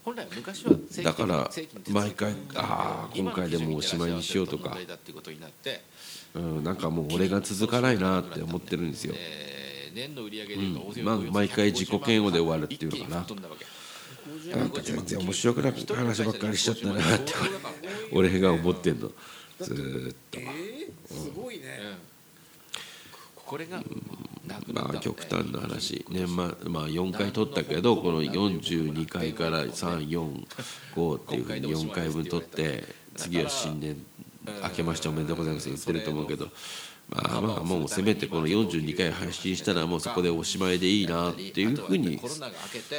[0.06, 0.74] 本来は昔は
[1.04, 1.50] だから
[1.90, 4.78] 毎回あー今回でもおしまいにしようとか。
[4.88, 5.82] だっていうことになって
[6.36, 9.14] うん、なんかもう俺が続かないなって思ってるんですよ。
[9.18, 9.54] えー
[9.94, 13.26] 年の売り上げでいうんまあ毎回自己嫌悪で終わるっていうのかな。
[14.56, 17.34] なんか全然面白くなく話ばっかりしちゃったなって
[18.12, 19.12] 俺が思ってんの。
[19.60, 20.40] ずーっと。
[20.40, 21.64] えーすごいね。
[21.82, 23.44] うん。
[23.46, 23.84] これが
[24.74, 26.06] まあ極端な話。
[26.10, 33.04] 年末まあ4回取ったけどこの42回から345っていうふうに4回分取って。
[33.16, 34.04] 次は新年
[34.64, 36.48] 明けましておめでとうございます言ってると思うけど。
[37.10, 42.20] まあまあもうせめてこの42回配信したらもうそこでおしまいでいいなっていうふうに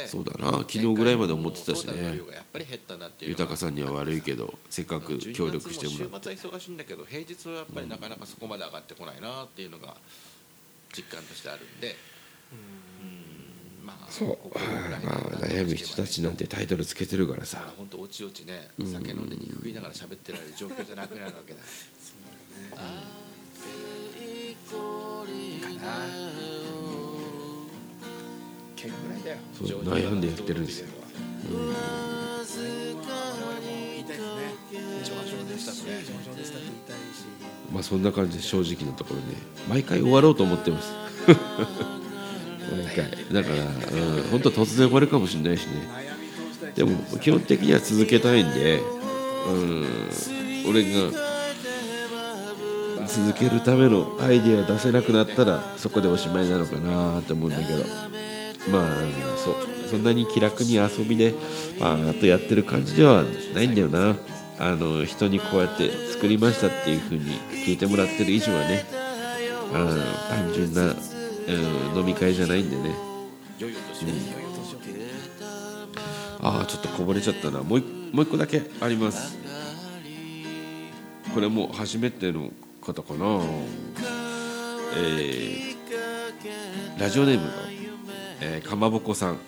[0.07, 0.59] そうだな。
[0.59, 1.93] 昨日ぐらいまで思ってたしね。
[1.93, 3.31] コロナの量がやっぱり減ったなっていう。
[3.31, 6.29] のが豊さんには悪いけどせっかく協力してもらって。
[6.29, 9.95] 12月も週末は忙しいんだけど平日はやっぱりなかなかそこまで上がってこないなっていうのが
[10.95, 11.95] 実感としてあるんで
[14.09, 14.37] そう。
[15.05, 17.73] まあ悩む人たちなんてタイトルつけてるからさ。
[17.77, 21.59] 本当おちおちね酒飲んで肉食いながら喋ってられる状況じゃなくなるわけだ。
[25.61, 25.97] かな
[28.75, 30.87] 県ぐらいだよそう悩んでやってるんですよ。
[33.61, 34.55] 言いたいですね
[35.03, 37.25] 上々でしたね上々でしたって言いたいし
[37.71, 39.35] まあそんな感じで正直なところね
[39.69, 40.91] 毎回終わろうと思ってます
[42.71, 43.11] 毎回。
[43.31, 45.73] だから、うん、本当突然終わるかもしれないしね。
[46.75, 48.81] でも基本的には続けたいんで、
[49.47, 49.85] うん、
[50.69, 51.11] 俺が
[53.07, 57.83] 続けるためのアイデア出せなくなったらそこでおしまいなのかなって思うんだけど。
[58.71, 58.87] まあ
[59.37, 59.55] そ
[59.89, 61.35] そんなに気楽に遊びで
[61.79, 64.15] パーッとやってる感じではないんだよな。
[64.57, 67.25] あの人にこうやって作りましたっていう風に
[67.65, 68.85] 聞いてもらってる以上はね
[69.73, 69.85] あ
[70.29, 70.95] 単純な、
[71.47, 71.51] う
[71.95, 72.95] ん、飲み会じゃないんでね。
[76.41, 77.61] ああちょっとこぼれちゃったな。
[77.63, 77.79] もう
[78.11, 79.37] もう一個だけあります。
[81.33, 83.25] これも初めての方かな。
[84.97, 85.75] えー
[86.97, 87.53] ラジオネームが
[88.41, 89.39] えーかまぼこさん。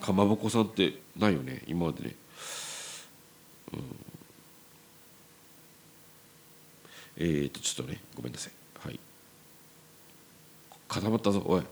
[0.00, 2.14] かまぼこさんってないよね今までね。
[3.72, 3.80] うん。
[7.18, 8.52] えーとちょっとねごめんなさい。
[10.88, 11.62] 固まったぞおい。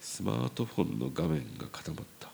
[0.00, 2.28] スマートフォンの画面が固まった。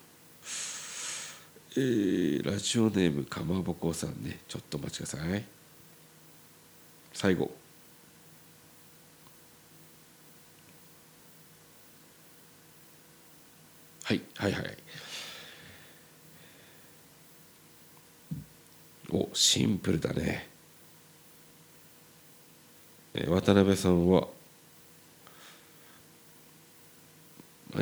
[1.76, 4.40] えーラジオネームかまぼこさんね。
[4.48, 5.44] ちょっとお待ちください。
[7.12, 7.50] 最後。
[14.04, 14.76] はいはいはい。
[19.10, 20.48] おシンプルだね。
[23.14, 24.28] え渡辺さんはまあ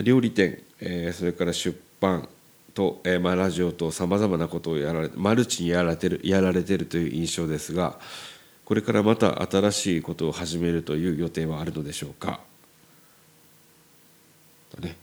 [0.02, 2.28] 料理店、えーそれから出版
[2.74, 7.98] と、えーまあ、ラジオとさまざまなことをやられマルチにやられてるやられてるという印象ですが
[8.64, 12.40] これからまた新しいことを始めるという予定はあるのでしょうか？
[14.74, 14.96] だね。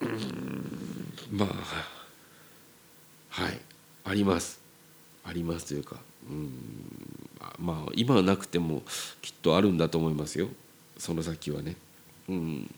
[0.00, 1.48] うんまあ
[3.28, 3.60] はい。
[4.04, 4.60] あります。
[5.24, 5.96] ありますというか
[6.28, 6.50] うん
[7.58, 8.82] まあ今はなくても
[9.22, 10.48] きっとあるんだと思いますよ。
[10.98, 11.76] その先はね。
[12.28, 12.74] うん。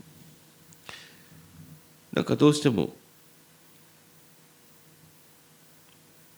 [2.12, 2.94] なんかどうしても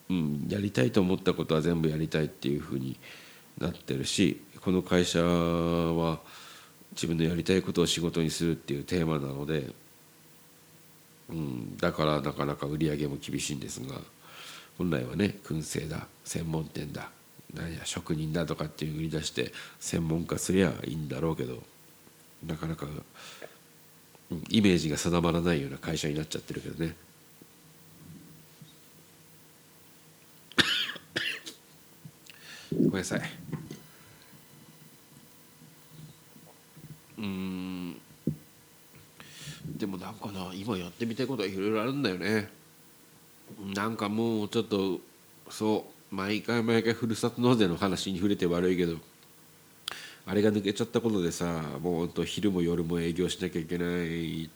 [0.09, 2.97] うん、やりたいと思ったことは全部やりたいっていうふうに
[3.59, 6.19] なってるしこの会社は
[6.93, 9.69] 自分のやりたいことを仕事にするっていうテーマなので、
[11.29, 14.01] うん、だからなかなか売り上げも厳しいんですが
[14.77, 17.11] 本来はね燻製だ専門店だ
[17.53, 21.63] 何や職人だとかっていう売り出して専門化すりゃいいんだろうけど
[22.45, 22.87] なかなか、
[24.49, 26.95] イメージが定まらないような会社になっちゃってるけどね。
[32.71, 33.21] ごめんなさい。
[37.17, 37.99] うん。
[39.77, 42.49] でもなんかな今やってみたいことはいろいろあるんだよね。
[43.75, 44.99] なんかもうちょっと
[45.49, 45.98] そう。
[46.11, 48.97] 毎回毎回ふるさと納税の話に触れて悪いけど
[50.25, 51.45] あれが抜けちゃったことでさ
[51.81, 54.49] もうほんと昼も夜も営業しなきゃいけない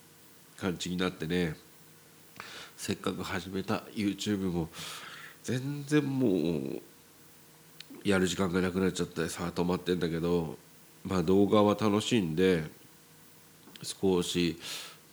[0.57, 1.55] 感じになってね。
[2.75, 4.67] せっかく始めた YouTube も
[5.43, 6.81] 全然もう
[8.03, 10.57] やる時間がなくなっちゃってさあ止まってんだけど
[11.05, 12.63] まあ動画は楽しんで
[13.83, 14.59] 少し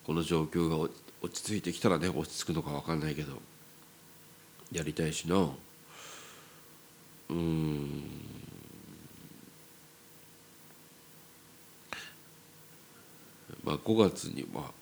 [0.04, 0.90] この状況が
[1.22, 3.34] 落ち着いてきたらね落ち着くのか分かんないけど
[4.72, 5.48] やりたいしな。
[7.30, 8.02] うん。
[13.62, 14.72] まあ5月には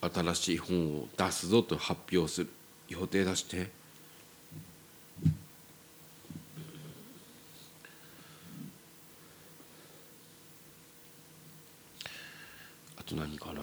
[0.00, 2.50] 新しい本を出すぞと発表する。
[2.88, 3.70] 予定だして。
[12.96, 13.62] あと何かな。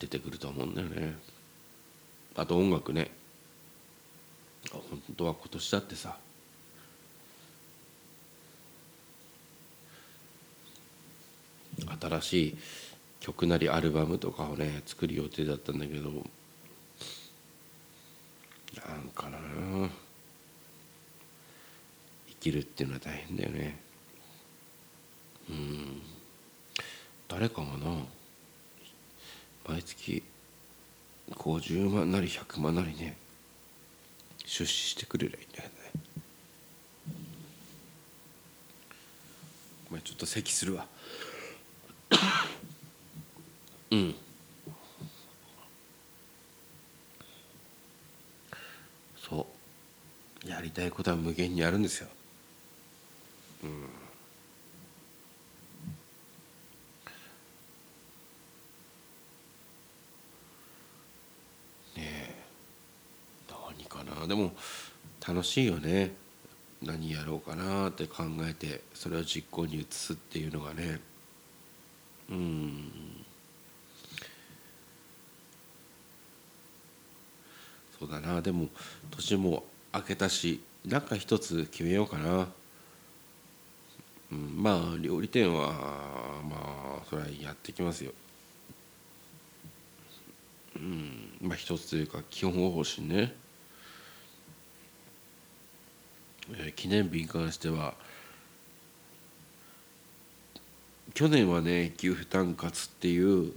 [0.00, 1.16] 出てくると思うんだよね。
[2.34, 3.21] あと音楽ね。
[4.70, 6.16] 本当は今年だってさ。
[12.00, 12.56] 新しい
[13.20, 16.10] 曲なりアルバムとかをね作る予定だったんだけど。
[16.10, 16.16] な
[18.96, 19.38] んかな。
[22.28, 23.78] 生きるっていうのは大変だよね。
[25.50, 26.02] うん。
[27.28, 28.04] 誰かがな。
[29.68, 30.22] 毎月
[31.30, 33.16] 50万なり100万なりね。
[34.52, 35.74] 出資してくれりゃいいんだよね。
[39.88, 40.86] ごめんちょっと咳するわ。
[43.90, 44.14] うん。
[49.26, 49.46] そ
[50.44, 50.48] う。
[50.48, 52.08] やりたいことは無限にあるんですよ。
[53.64, 54.01] うん。
[64.22, 64.52] なでも
[65.26, 66.14] 楽しいよね。
[66.84, 71.00] 何やろうかなって考えてそれを実行に移すっていうのがね。
[72.28, 72.90] うん。
[77.98, 78.42] そうだな。
[78.42, 78.68] でも
[79.10, 82.48] 年も明けたしなんか一つ決めようかな、
[84.32, 85.72] うん、まあ料理店は
[86.50, 88.12] まあそれはやってきますよ。
[90.74, 91.38] うん。
[91.40, 93.42] まあ一つというか基本方針ねえー
[96.76, 97.94] 記念日に関しては
[101.14, 103.52] 去年はね給付単活っていう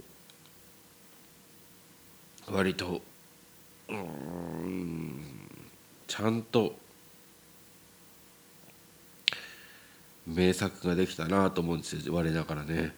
[2.50, 3.02] 割と
[3.88, 5.20] うん
[6.06, 6.74] ちゃんと
[10.26, 12.94] 名作ができたなと思うんですよ我ながらね、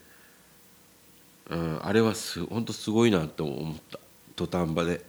[1.50, 3.98] うん、あれはす本当すごいなと思った
[4.34, 5.02] 土壇場で、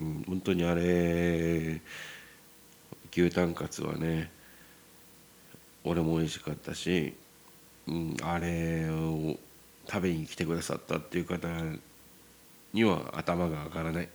[0.00, 1.80] うん、本当にあれ
[3.18, 4.30] 牛タンカツはね
[5.82, 7.14] 俺も美味しかったし、
[7.88, 9.36] うん、あれを
[9.88, 11.48] 食べに来てくださったっていう方
[12.72, 14.08] には頭が上がらない。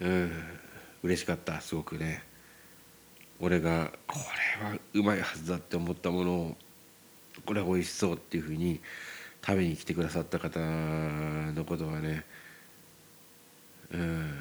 [0.00, 0.32] うん
[1.04, 2.24] 嬉しかったすごくね。
[3.38, 4.18] 俺がこ
[4.60, 6.56] れはうまいはずだって思ったものを
[7.44, 8.80] これは美味しそうっていうふうに
[9.46, 12.24] 食べに来てくださった方のことはね
[13.92, 14.34] うん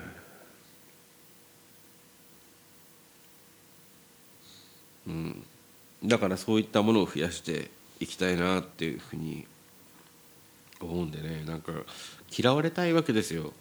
[5.08, 5.44] うん、
[6.04, 7.70] だからそういったものを増やして
[8.00, 9.46] いきたいなっていうふうに
[10.82, 11.44] 思うんでね。
[11.46, 11.72] なんか
[12.36, 13.54] 嫌われたいわけですよ。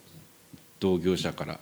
[0.81, 1.61] 同業者から。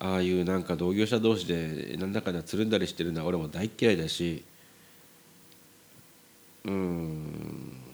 [0.00, 4.44] ああいうなんか同業者同士でなんだかんだつるんだりしてるのは俺も大嫌いだし。
[6.64, 7.84] うん。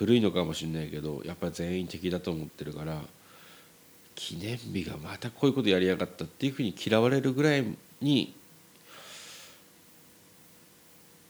[0.00, 3.02] 古いのかもしれないけどやっぱ全員敵だと思ってるから
[4.14, 7.66] 記念日がまたこういうことやりやがったっていうふうに嫌われるぐらい
[8.00, 8.34] に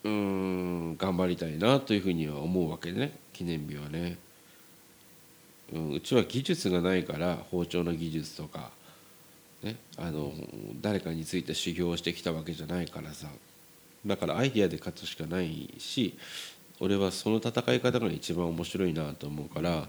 [0.05, 4.19] うん頑張りたいなというふうには思うわけね記念日はね。
[5.73, 8.71] うん、うちは技術がないから包丁の技術とか、
[9.63, 10.33] ね、あの
[10.81, 13.29] 誰かについて修行してきたわけじゃないからさ
[14.05, 16.19] だからアイディアで勝つしかないし
[16.81, 19.87] 俺はその戦い方が一番面白いなと思うから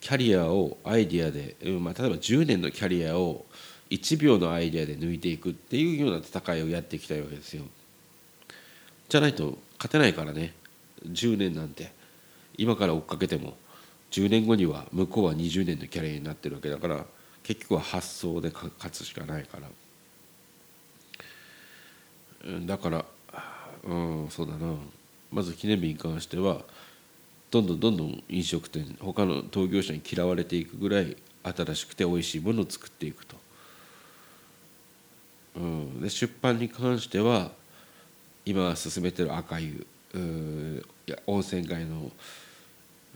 [0.00, 3.44] キャリアをアイディアで、うんまあ、例えば10年のキャリアを
[3.90, 7.64] 1秒のアイデアで抜いていくっていうような戦いをやっていきたいわけですよ。
[9.08, 10.54] じゃないと勝てないからね。
[11.06, 11.96] 10年なんて。
[12.58, 13.56] 今から追っかけても
[14.10, 17.06] 10年後には向こうは20年のキャリアになってるわけだから
[17.44, 19.68] 結局は発想で勝つしかないから。
[22.66, 23.04] だから
[23.84, 24.74] うんそうだな。
[25.30, 26.62] まず記念日に関しては
[27.50, 33.36] どんどんどんどん飲食店他の陶業者に嫌われていくぐらい新しくて美味しいものを作っていくと。
[35.56, 37.52] うん、で出版に関しては
[38.48, 39.86] 今進めてる赤湯
[41.26, 42.10] 温泉街の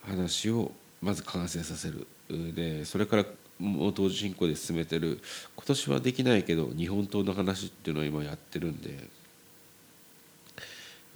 [0.07, 2.07] 話をまず完成させる。
[2.55, 3.25] でそれから
[3.59, 5.19] もう同時進行で進めてる。
[5.57, 9.09] 今年はできないけど日本刀の話っていうのを今やってるんで。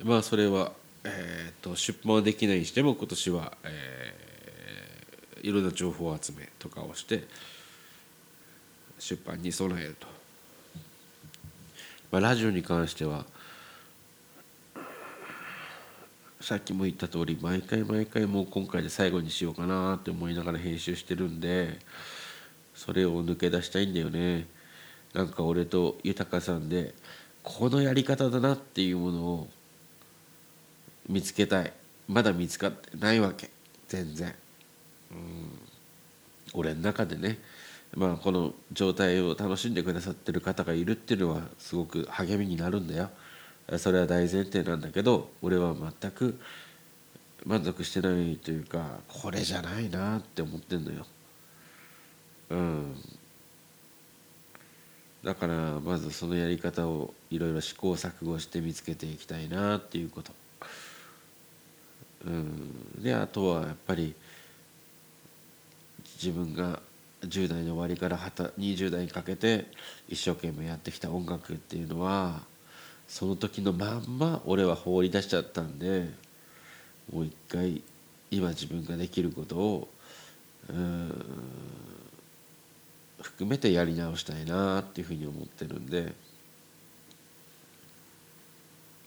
[0.02, 0.72] まあそれは、
[1.04, 7.24] えー、と出版はできないにしても今年は、えー、いろんな情報集めとかをして
[8.98, 10.06] 出版に備えると、
[12.10, 13.26] まあ、ラジオに関しては
[16.46, 21.76] さっきも言った通り毎回毎回もう今回で最後にしようかなって思いながら編集してるんで
[22.72, 24.46] それを抜け出したいんだよね。
[25.12, 26.94] なんか俺と豊さんで
[27.42, 29.48] このやり方だなっていうものを
[31.08, 31.72] 見つけたい。
[32.06, 33.50] まだ見つかってないわけ。
[33.88, 34.32] 全然。
[35.10, 35.18] うん。
[36.54, 37.40] 俺の中でね。
[37.92, 43.10] まあこの状態を楽しんでくださってる方がいるっていうのはすごく励みになるんだよ。
[43.78, 46.38] それは大前提なんだけど俺は全く
[47.44, 51.06] 満足してないというかこれじゃないなって思ってんのよ。
[52.50, 52.96] うん
[55.24, 60.32] だからまずそのやり方をいろいろ試行錯誤して見つけていきたいなっていうこと。
[62.24, 64.14] うん、であとはやっぱり
[66.22, 66.80] 自分が
[67.22, 69.66] 10代の終わりから20代にかけて
[70.08, 72.42] 一生懸命やってきた音楽っていうのは
[73.08, 76.10] その時のまんま俺は放り出しちゃったんで
[77.12, 77.82] もう一回
[78.30, 79.88] 今自分ができることを
[80.68, 81.12] うん
[83.20, 86.12] 含めてやり直したいなっていうふうに思ってるんで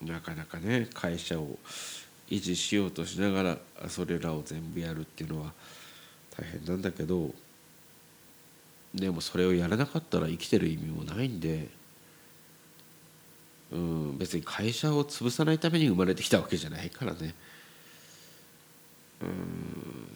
[0.02, 1.58] なかなかね会社を
[2.30, 5.52] 維持しようとしながらそれらを全部やるっていうのは
[6.38, 7.32] 大変なんだけど
[8.94, 11.79] でもそれをやらなかったら生きてる意味もないんで。
[13.72, 17.36] うん、別に会社を潰さないために生まれてきたわけじゃないからね、
[19.22, 19.30] うん、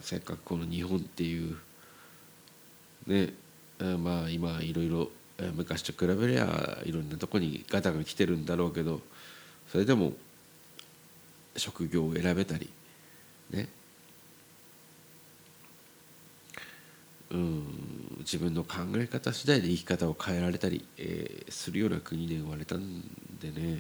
[0.02, 1.58] せっかくこの日本っていう
[3.06, 3.34] ね
[3.80, 5.10] まあ今いろいろ
[5.56, 9.02] 昔と比べりゃいろんなとこにガタが来てるんだろうけど
[9.72, 10.14] それでも
[11.58, 12.70] 職業を選べたり
[13.52, 13.68] ね。
[17.32, 17.64] うん。
[18.24, 23.02] 自分の考え方次第で生き方を変えられたり、えー、するような国で生まれたん
[23.40, 23.80] でね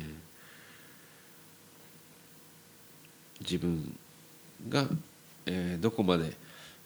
[3.41, 3.98] 自分
[4.70, 4.86] が、
[5.45, 6.34] えー、どこまで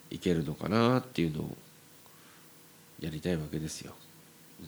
[0.09, 1.57] いけるのかなっていうのを
[2.99, 3.93] やりたいわけですよ。
[4.59, 4.63] う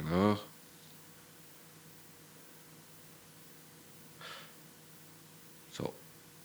[0.00, 0.38] ん、かな。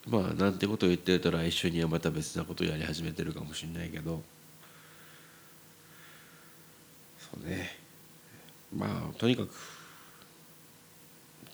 [0.10, 4.22] まあなんてことを言ってたら一緒にはまた別なことをやり始めてるかもしれないけど。
[7.19, 7.77] そうね。
[8.76, 9.49] まあとにかく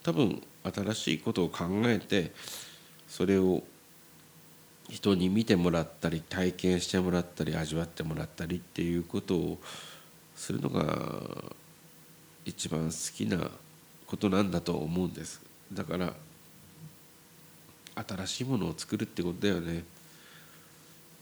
[0.03, 2.31] 多分新しいことを考えて
[3.07, 3.63] それを
[4.89, 9.57] 人に見てもらったり体験してもらったり味わってもらったりっていうことを
[10.35, 11.51] するのが
[12.45, 13.49] 一番好きな
[14.05, 15.41] ことなんだと思うんです。
[15.73, 16.13] だから
[17.95, 19.83] 新しいものを作るってことだよね。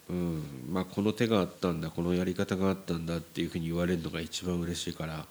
[0.09, 0.43] うん。
[0.71, 5.25] まあこの手があったんだこのやり方があったんだっていうふうに言われるのが一番嬉しいから。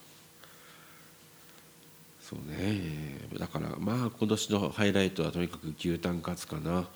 [2.20, 3.18] そうね。
[3.38, 6.86] だからまあ今年のハイライトはとにかく牛タンカツかな。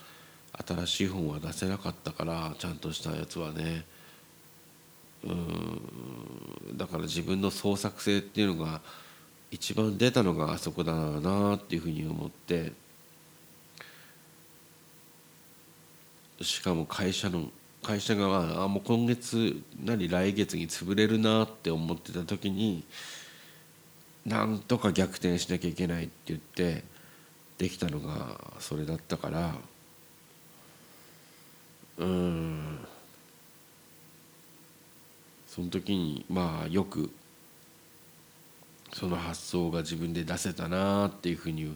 [0.67, 3.85] 新しい本は出せなかったからちゃんとしたやつはね。
[5.25, 6.77] うん。
[6.77, 8.81] だから自分の創作性っていうのが
[9.51, 12.73] 一番出たのがあそこだなっていうふうに思って。
[16.41, 17.51] しかも会社の
[17.83, 22.85] 会社があもう今月何来月に潰れるなって思ってた時に
[24.25, 26.83] なんとか逆転しなきゃいけないって言って
[27.59, 29.55] できたのがそれだったから
[31.99, 32.79] うん。
[35.57, 37.11] その時にまあよく
[38.93, 41.75] その発想が自分で出せたなっていうふうに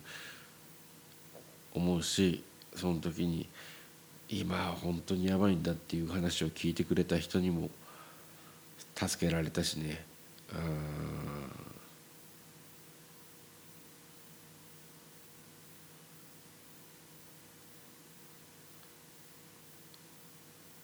[1.73, 3.49] 思うしその時に
[4.32, 7.69] 今本当にやばいんだっていう話を聞いてくれた人にも
[8.94, 10.05] 助けられたしね。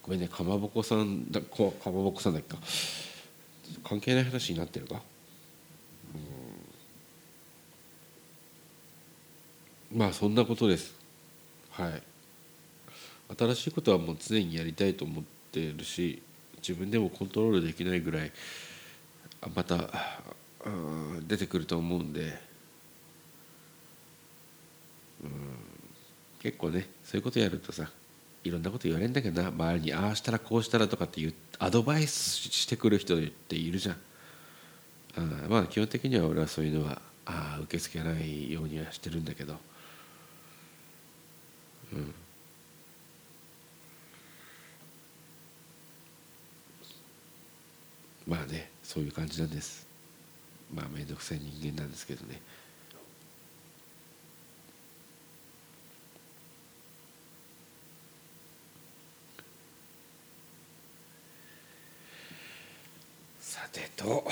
[0.02, 2.62] ごめんねかまぼこさんだこかまぼこさんだっけか。
[3.85, 5.01] 関係ない話になってるか。
[9.93, 10.94] まあそんなことです。
[11.70, 12.15] はい。
[13.36, 16.23] 新しいことはもう常にやりたいと思ってるし
[16.59, 18.32] 自分でもコントロールできないぐらい
[19.55, 19.89] また
[21.27, 22.39] 出てくると思うんで
[25.23, 25.31] うん
[26.40, 27.90] 結構ねそういうことやるとさ
[28.44, 33.97] いろんなこと言われるんだけどな周りにああしたらこうしたらとかっていうアドバイスしてくる人っているじゃん。
[35.16, 39.57] あまあ基本的には俺はそういうのはあ受け付けないようにはしてるんだけど。
[41.93, 42.15] うん。
[48.27, 49.86] まあねそういう感じなんです。
[50.74, 52.40] まあ面倒くさい人間なんですけどね。
[63.40, 64.24] さてと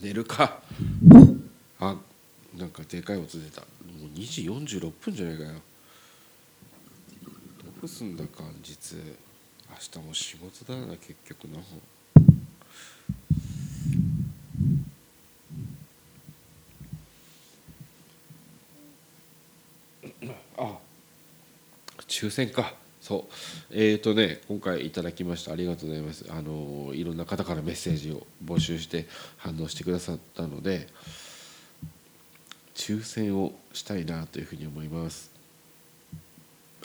[0.00, 0.60] 寝るか。
[1.80, 1.96] あ
[2.56, 3.60] なんかでかい音出た。
[3.60, 4.42] もう2時
[4.78, 5.60] 46分じゃないかよど
[7.82, 11.60] うすんだか実明日も仕事だな結局な
[20.56, 20.78] あ
[22.14, 22.74] 抽選か。
[23.00, 23.32] そう。
[23.72, 25.52] えっ、ー、とね今回いただきました。
[25.52, 26.24] ありがとうございます。
[26.30, 30.86] あのいろんな方からメッセージを募集して反応してくださったので
[32.76, 35.32] 抽選をしたいなというふうに思います。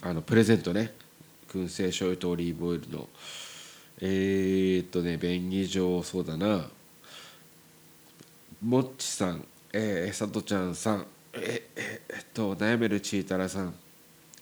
[0.01, 0.91] あのプレゼントね。
[1.47, 3.07] 燻製醤油とオリーブオイルの。
[4.01, 6.67] えー、っとね便宜上そうだな。
[8.63, 9.45] もっちさん。
[9.73, 11.05] えー、さとちゃんさん。
[11.33, 13.75] えええっと悩めるちーたらさん。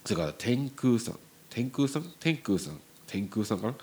[0.08, 1.18] それから天空さん
[1.50, 2.04] 天空さん？
[2.18, 2.80] 天空さん？
[3.06, 3.74] 天空さんかな？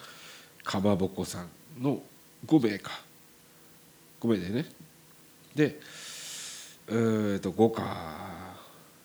[0.64, 1.50] かまぼこさん
[1.80, 2.02] の
[2.48, 3.00] 5名か。
[4.22, 4.66] 5名でね。
[5.54, 5.80] で
[6.88, 8.56] えー、っと5か。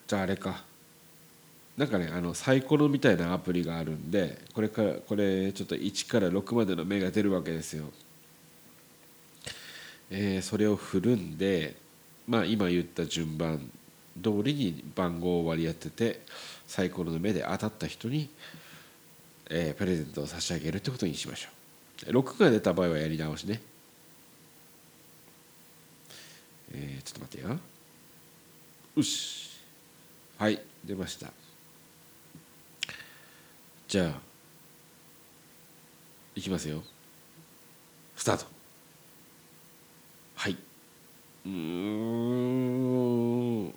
[0.07, 0.65] じゃああれか。
[1.77, 7.85] なんかねあのサイコロみたいなアプリがあるんでこれからこれちょっと1から6までの目が出るわけですよ。
[10.11, 11.77] えー、それを振るんで
[12.27, 13.71] まあ今言った順番
[14.23, 16.21] 通りに番号を割り当てて
[16.71, 18.31] サイコロの目で当たった人に、
[19.51, 21.49] えー、プレゼントを差し上げるってことにしましょ
[22.07, 22.11] う。
[22.13, 23.61] 6が出た場合はやり直しね。
[26.73, 27.59] えー、ちょっと待ってよ。
[28.95, 29.51] よし。
[30.39, 31.33] はい出ました。
[33.89, 34.21] じゃあ
[36.37, 36.85] いきますよ
[38.15, 38.47] スタート
[40.37, 40.57] はい
[41.45, 43.75] うん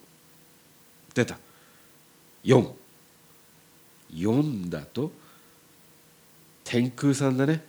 [1.15, 1.39] 出た
[2.43, 2.82] 4
[4.15, 5.11] 44だと
[6.63, 7.63] 天空さんだね。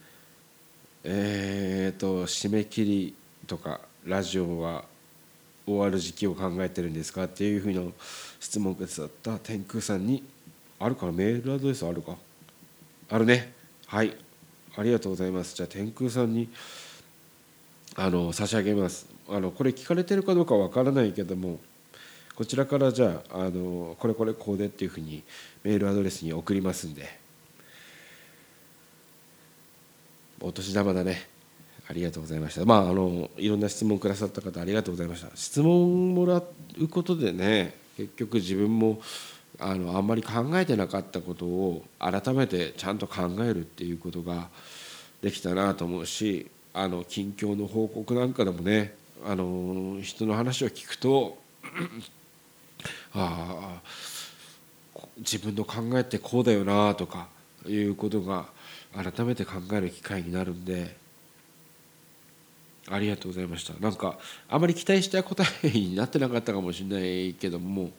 [1.03, 3.15] えっ、ー、と締め切り
[3.47, 4.85] とかラジオは
[5.67, 7.83] 終わる時期を考えてるんですかっていうふうな
[8.41, 9.39] 質問がだった。
[9.39, 10.23] 天空さんに
[10.79, 11.13] あるかな？
[11.13, 12.17] メールアドレスあるか？
[13.11, 13.53] あるね。
[13.87, 14.17] はい。
[14.77, 15.55] ありがとうございます。
[15.55, 16.49] じゃあ天空さんに
[17.97, 19.07] あの差し上げます。
[19.29, 21.59] あのこれ聞かれてるかどうかわからないけども
[22.37, 25.23] こちらからじゃああのこれこれこうでっていうふうに
[25.63, 27.25] メールアドレスに送りますんで。
[30.41, 31.27] お年玉だね。
[31.89, 32.65] ありがとうございました。
[32.65, 35.35] まああのいろんな質問くださった方ありがとうございました。
[35.35, 36.43] 質問もら
[36.79, 39.01] うことでね結局自分も
[39.59, 44.49] あのあんまり考えてなかったことを改めてちゃんと考えるっていうことが
[45.23, 48.95] できたなと思うしあの近況の報告なんかでもね
[49.25, 51.39] あの人の話を聞くと
[53.15, 53.81] あ
[54.97, 57.29] あ自分の考えってこうだよなとか
[57.67, 58.47] いうことが
[58.93, 60.97] 改めて考える機会になるんで
[62.89, 63.73] ありがとうございました。
[63.81, 67.91] なんかあまり期待した答えになってなかったかもしれないけども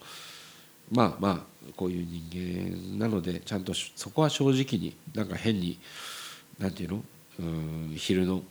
[0.91, 5.79] まあまあこういう人間なのでちゃんとそこは正直になんか変に
[6.59, 7.03] なんていうの？
[7.39, 8.43] うん昼の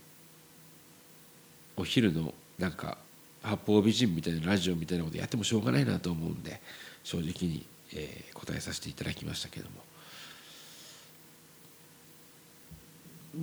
[1.76, 2.98] お昼のなんか
[3.44, 6.60] 八方美人みたいなラジオみたいなことやってもしょうがないなと思うんで
[7.02, 9.84] 正直に、えー、答えさせていただきましたけども。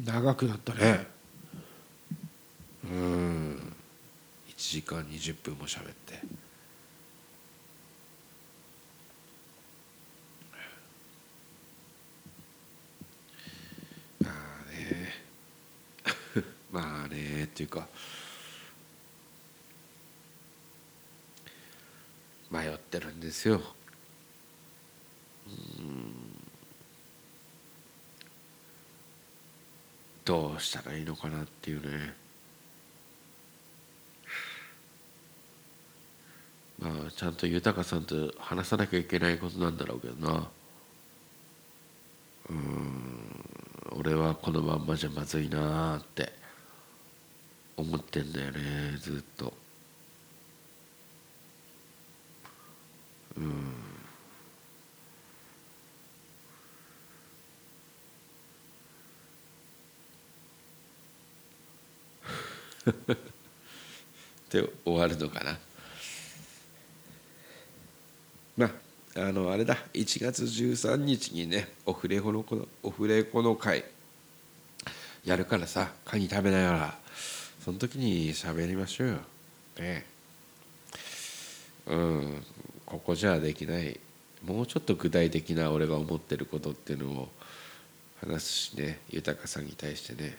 [0.05, 1.05] 長くなったね。
[2.85, 3.73] うん。
[4.49, 6.21] 1時間20分も喋って。
[14.23, 15.13] まあね。
[16.71, 17.87] まあねっていうか
[22.51, 23.61] 迷ってるんですよ。
[30.25, 32.13] どうしたらいいのかなっていうね。
[36.77, 40.49] まあちゃんと豊さんと話さなきゃいけないことなんだろうけどな。
[42.49, 43.45] うん。
[43.91, 46.33] 俺はこのまんまじゃまずいなって
[47.77, 48.59] 思ってんだよね
[48.99, 49.60] ずっと。
[64.49, 65.59] で終わるのかな。
[68.57, 68.71] まあ
[69.15, 69.77] あのあれだ。
[69.93, 72.45] 1月13日にねオフレコの
[72.83, 73.83] オフレコの会。
[75.23, 76.99] やるからさカニ食べながら
[77.63, 79.17] その時に喋りましょうよ。
[79.77, 80.05] ね。
[81.87, 82.43] うん。
[82.85, 83.99] ここじゃできない。
[84.43, 87.29] もうちょっと具体的な俺が思ってることっていうのを
[88.19, 88.99] 話すしね。
[89.09, 90.37] 豊さんに対してね。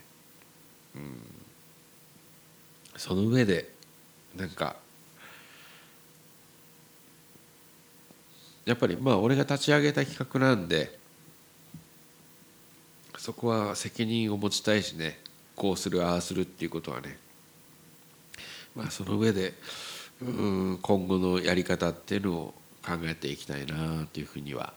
[0.96, 1.16] うん。
[2.96, 3.70] その上で
[4.36, 4.76] なんか
[8.64, 10.98] やっぱりまあ俺が立ち上げた企画なんで
[13.18, 15.18] そこは責任を持ちたいしね
[15.56, 17.18] こうするああするっていうことはね
[18.74, 19.54] まあその上で
[20.20, 22.54] うん今後のやり方っていうのを
[22.84, 24.72] 考えていきたいなというふうには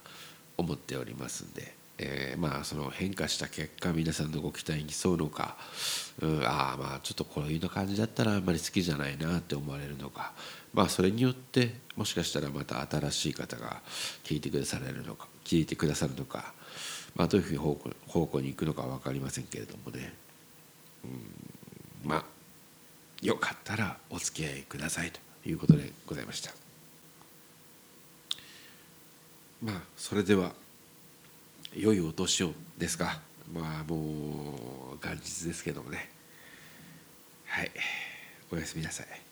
[0.58, 5.56] 思っておりますんで、えー、まあその変化した結果皆さんのご期待に沿うのか、
[6.22, 10.34] うん、ああまあちょっとこういう感じだったらあんまり好きじゃないなって思われるのか。
[10.74, 13.82] まあそれによってもしかしたらまた新しい方が
[14.26, 16.54] 聞いてくだされるのか聞いてくださるのか、
[17.16, 20.14] まあ、どういうふうに方向方向に行くのか分かりませんけれどもね、
[21.06, 22.26] うん、まあ
[23.22, 26.52] よかったらお付き合いくださいということでございました。
[29.64, 30.52] まあそれでは
[31.76, 33.20] 良いお年をですか。
[33.54, 36.10] まあもう元日ですけどもね。
[37.46, 37.72] はい。
[38.52, 39.25] おやすみなさい。